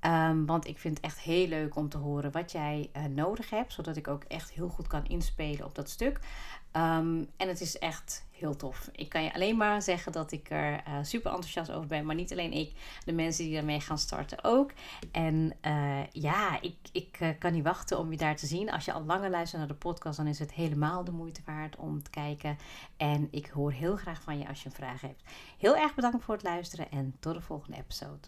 Um, 0.06 0.46
want 0.46 0.68
ik 0.68 0.80
vind 0.80 0.96
het 0.96 1.06
echt 1.06 1.20
heel 1.20 1.48
leuk 1.48 1.76
om 1.76 1.89
te 1.89 1.98
horen 1.98 2.32
wat 2.32 2.52
jij 2.52 2.89
uh, 2.98 3.04
nodig 3.04 3.50
hebt, 3.50 3.74
zodat 3.74 3.96
ik 3.96 4.08
ook 4.08 4.24
echt 4.24 4.52
heel 4.52 4.70
goed 4.70 4.88
kan 4.88 5.06
inspelen 5.06 5.66
op 5.66 5.76
dat 5.76 5.89
stuk. 5.89 6.20
Um, 6.72 7.30
en 7.38 7.48
het 7.48 7.62
is 7.62 7.80
echt 7.80 8.26
heel 8.32 8.56
tof. 8.56 8.89
Ik 8.92 9.10
kan 9.10 9.24
je 9.24 9.34
alleen 9.34 9.58
maar 9.58 9.82
zeggen 9.82 10.12
dat 10.12 10.32
ik 10.32 10.50
er 10.50 10.74
uh, 10.74 10.94
super 11.02 11.32
enthousiast 11.32 11.72
over 11.72 11.88
ben. 11.88 12.06
Maar 12.06 12.16
niet 12.16 12.32
alleen 12.32 12.52
ik, 12.52 12.72
de 13.06 13.13
mensen 13.13 13.44
die 13.44 13.54
daarmee 13.54 13.80
gaan 13.80 13.98
starten 13.98 14.44
ook. 14.44 14.72
En 15.12 15.54
uh, 15.62 16.06
ja, 16.12 16.62
ik, 16.62 16.76
ik 16.92 17.36
kan 17.39 17.54
niet 17.54 17.63
wachten 17.63 18.00
om 18.00 18.12
je 18.12 18.18
daar 18.18 18.36
te 18.36 18.46
zien. 18.46 18.72
Als 18.72 18.86
je 18.86 18.94
al 18.94 19.04
langer 19.04 19.30
luistert 19.30 19.60
naar 19.60 19.72
de 19.72 19.78
podcast, 19.78 20.18
dan 20.18 20.28
is 20.28 20.39
het 20.39 20.54
helemaal 20.54 21.04
de 21.04 21.12
moeite 21.12 21.42
waard 21.46 21.76
om 21.76 22.04
te 22.04 22.10
kijken. 22.10 22.58
En 22.98 23.28
ik 23.32 23.48
hoor 23.48 23.72
heel 23.72 23.96
graag 23.96 24.22
van 24.22 24.38
je 24.38 24.48
als 24.48 24.63
je 24.63 24.70
een 24.70 24.76
vraag 24.76 25.02
hebt. 25.02 25.24
Heel 25.58 25.76
erg 25.76 25.96
bedankt 25.96 26.24
voor 26.24 26.34
het 26.34 26.44
luisteren 26.44 26.92
en 26.92 27.16
tot 27.20 27.34
de 27.34 27.42
volgende 27.42 27.78
episode. 27.78 28.28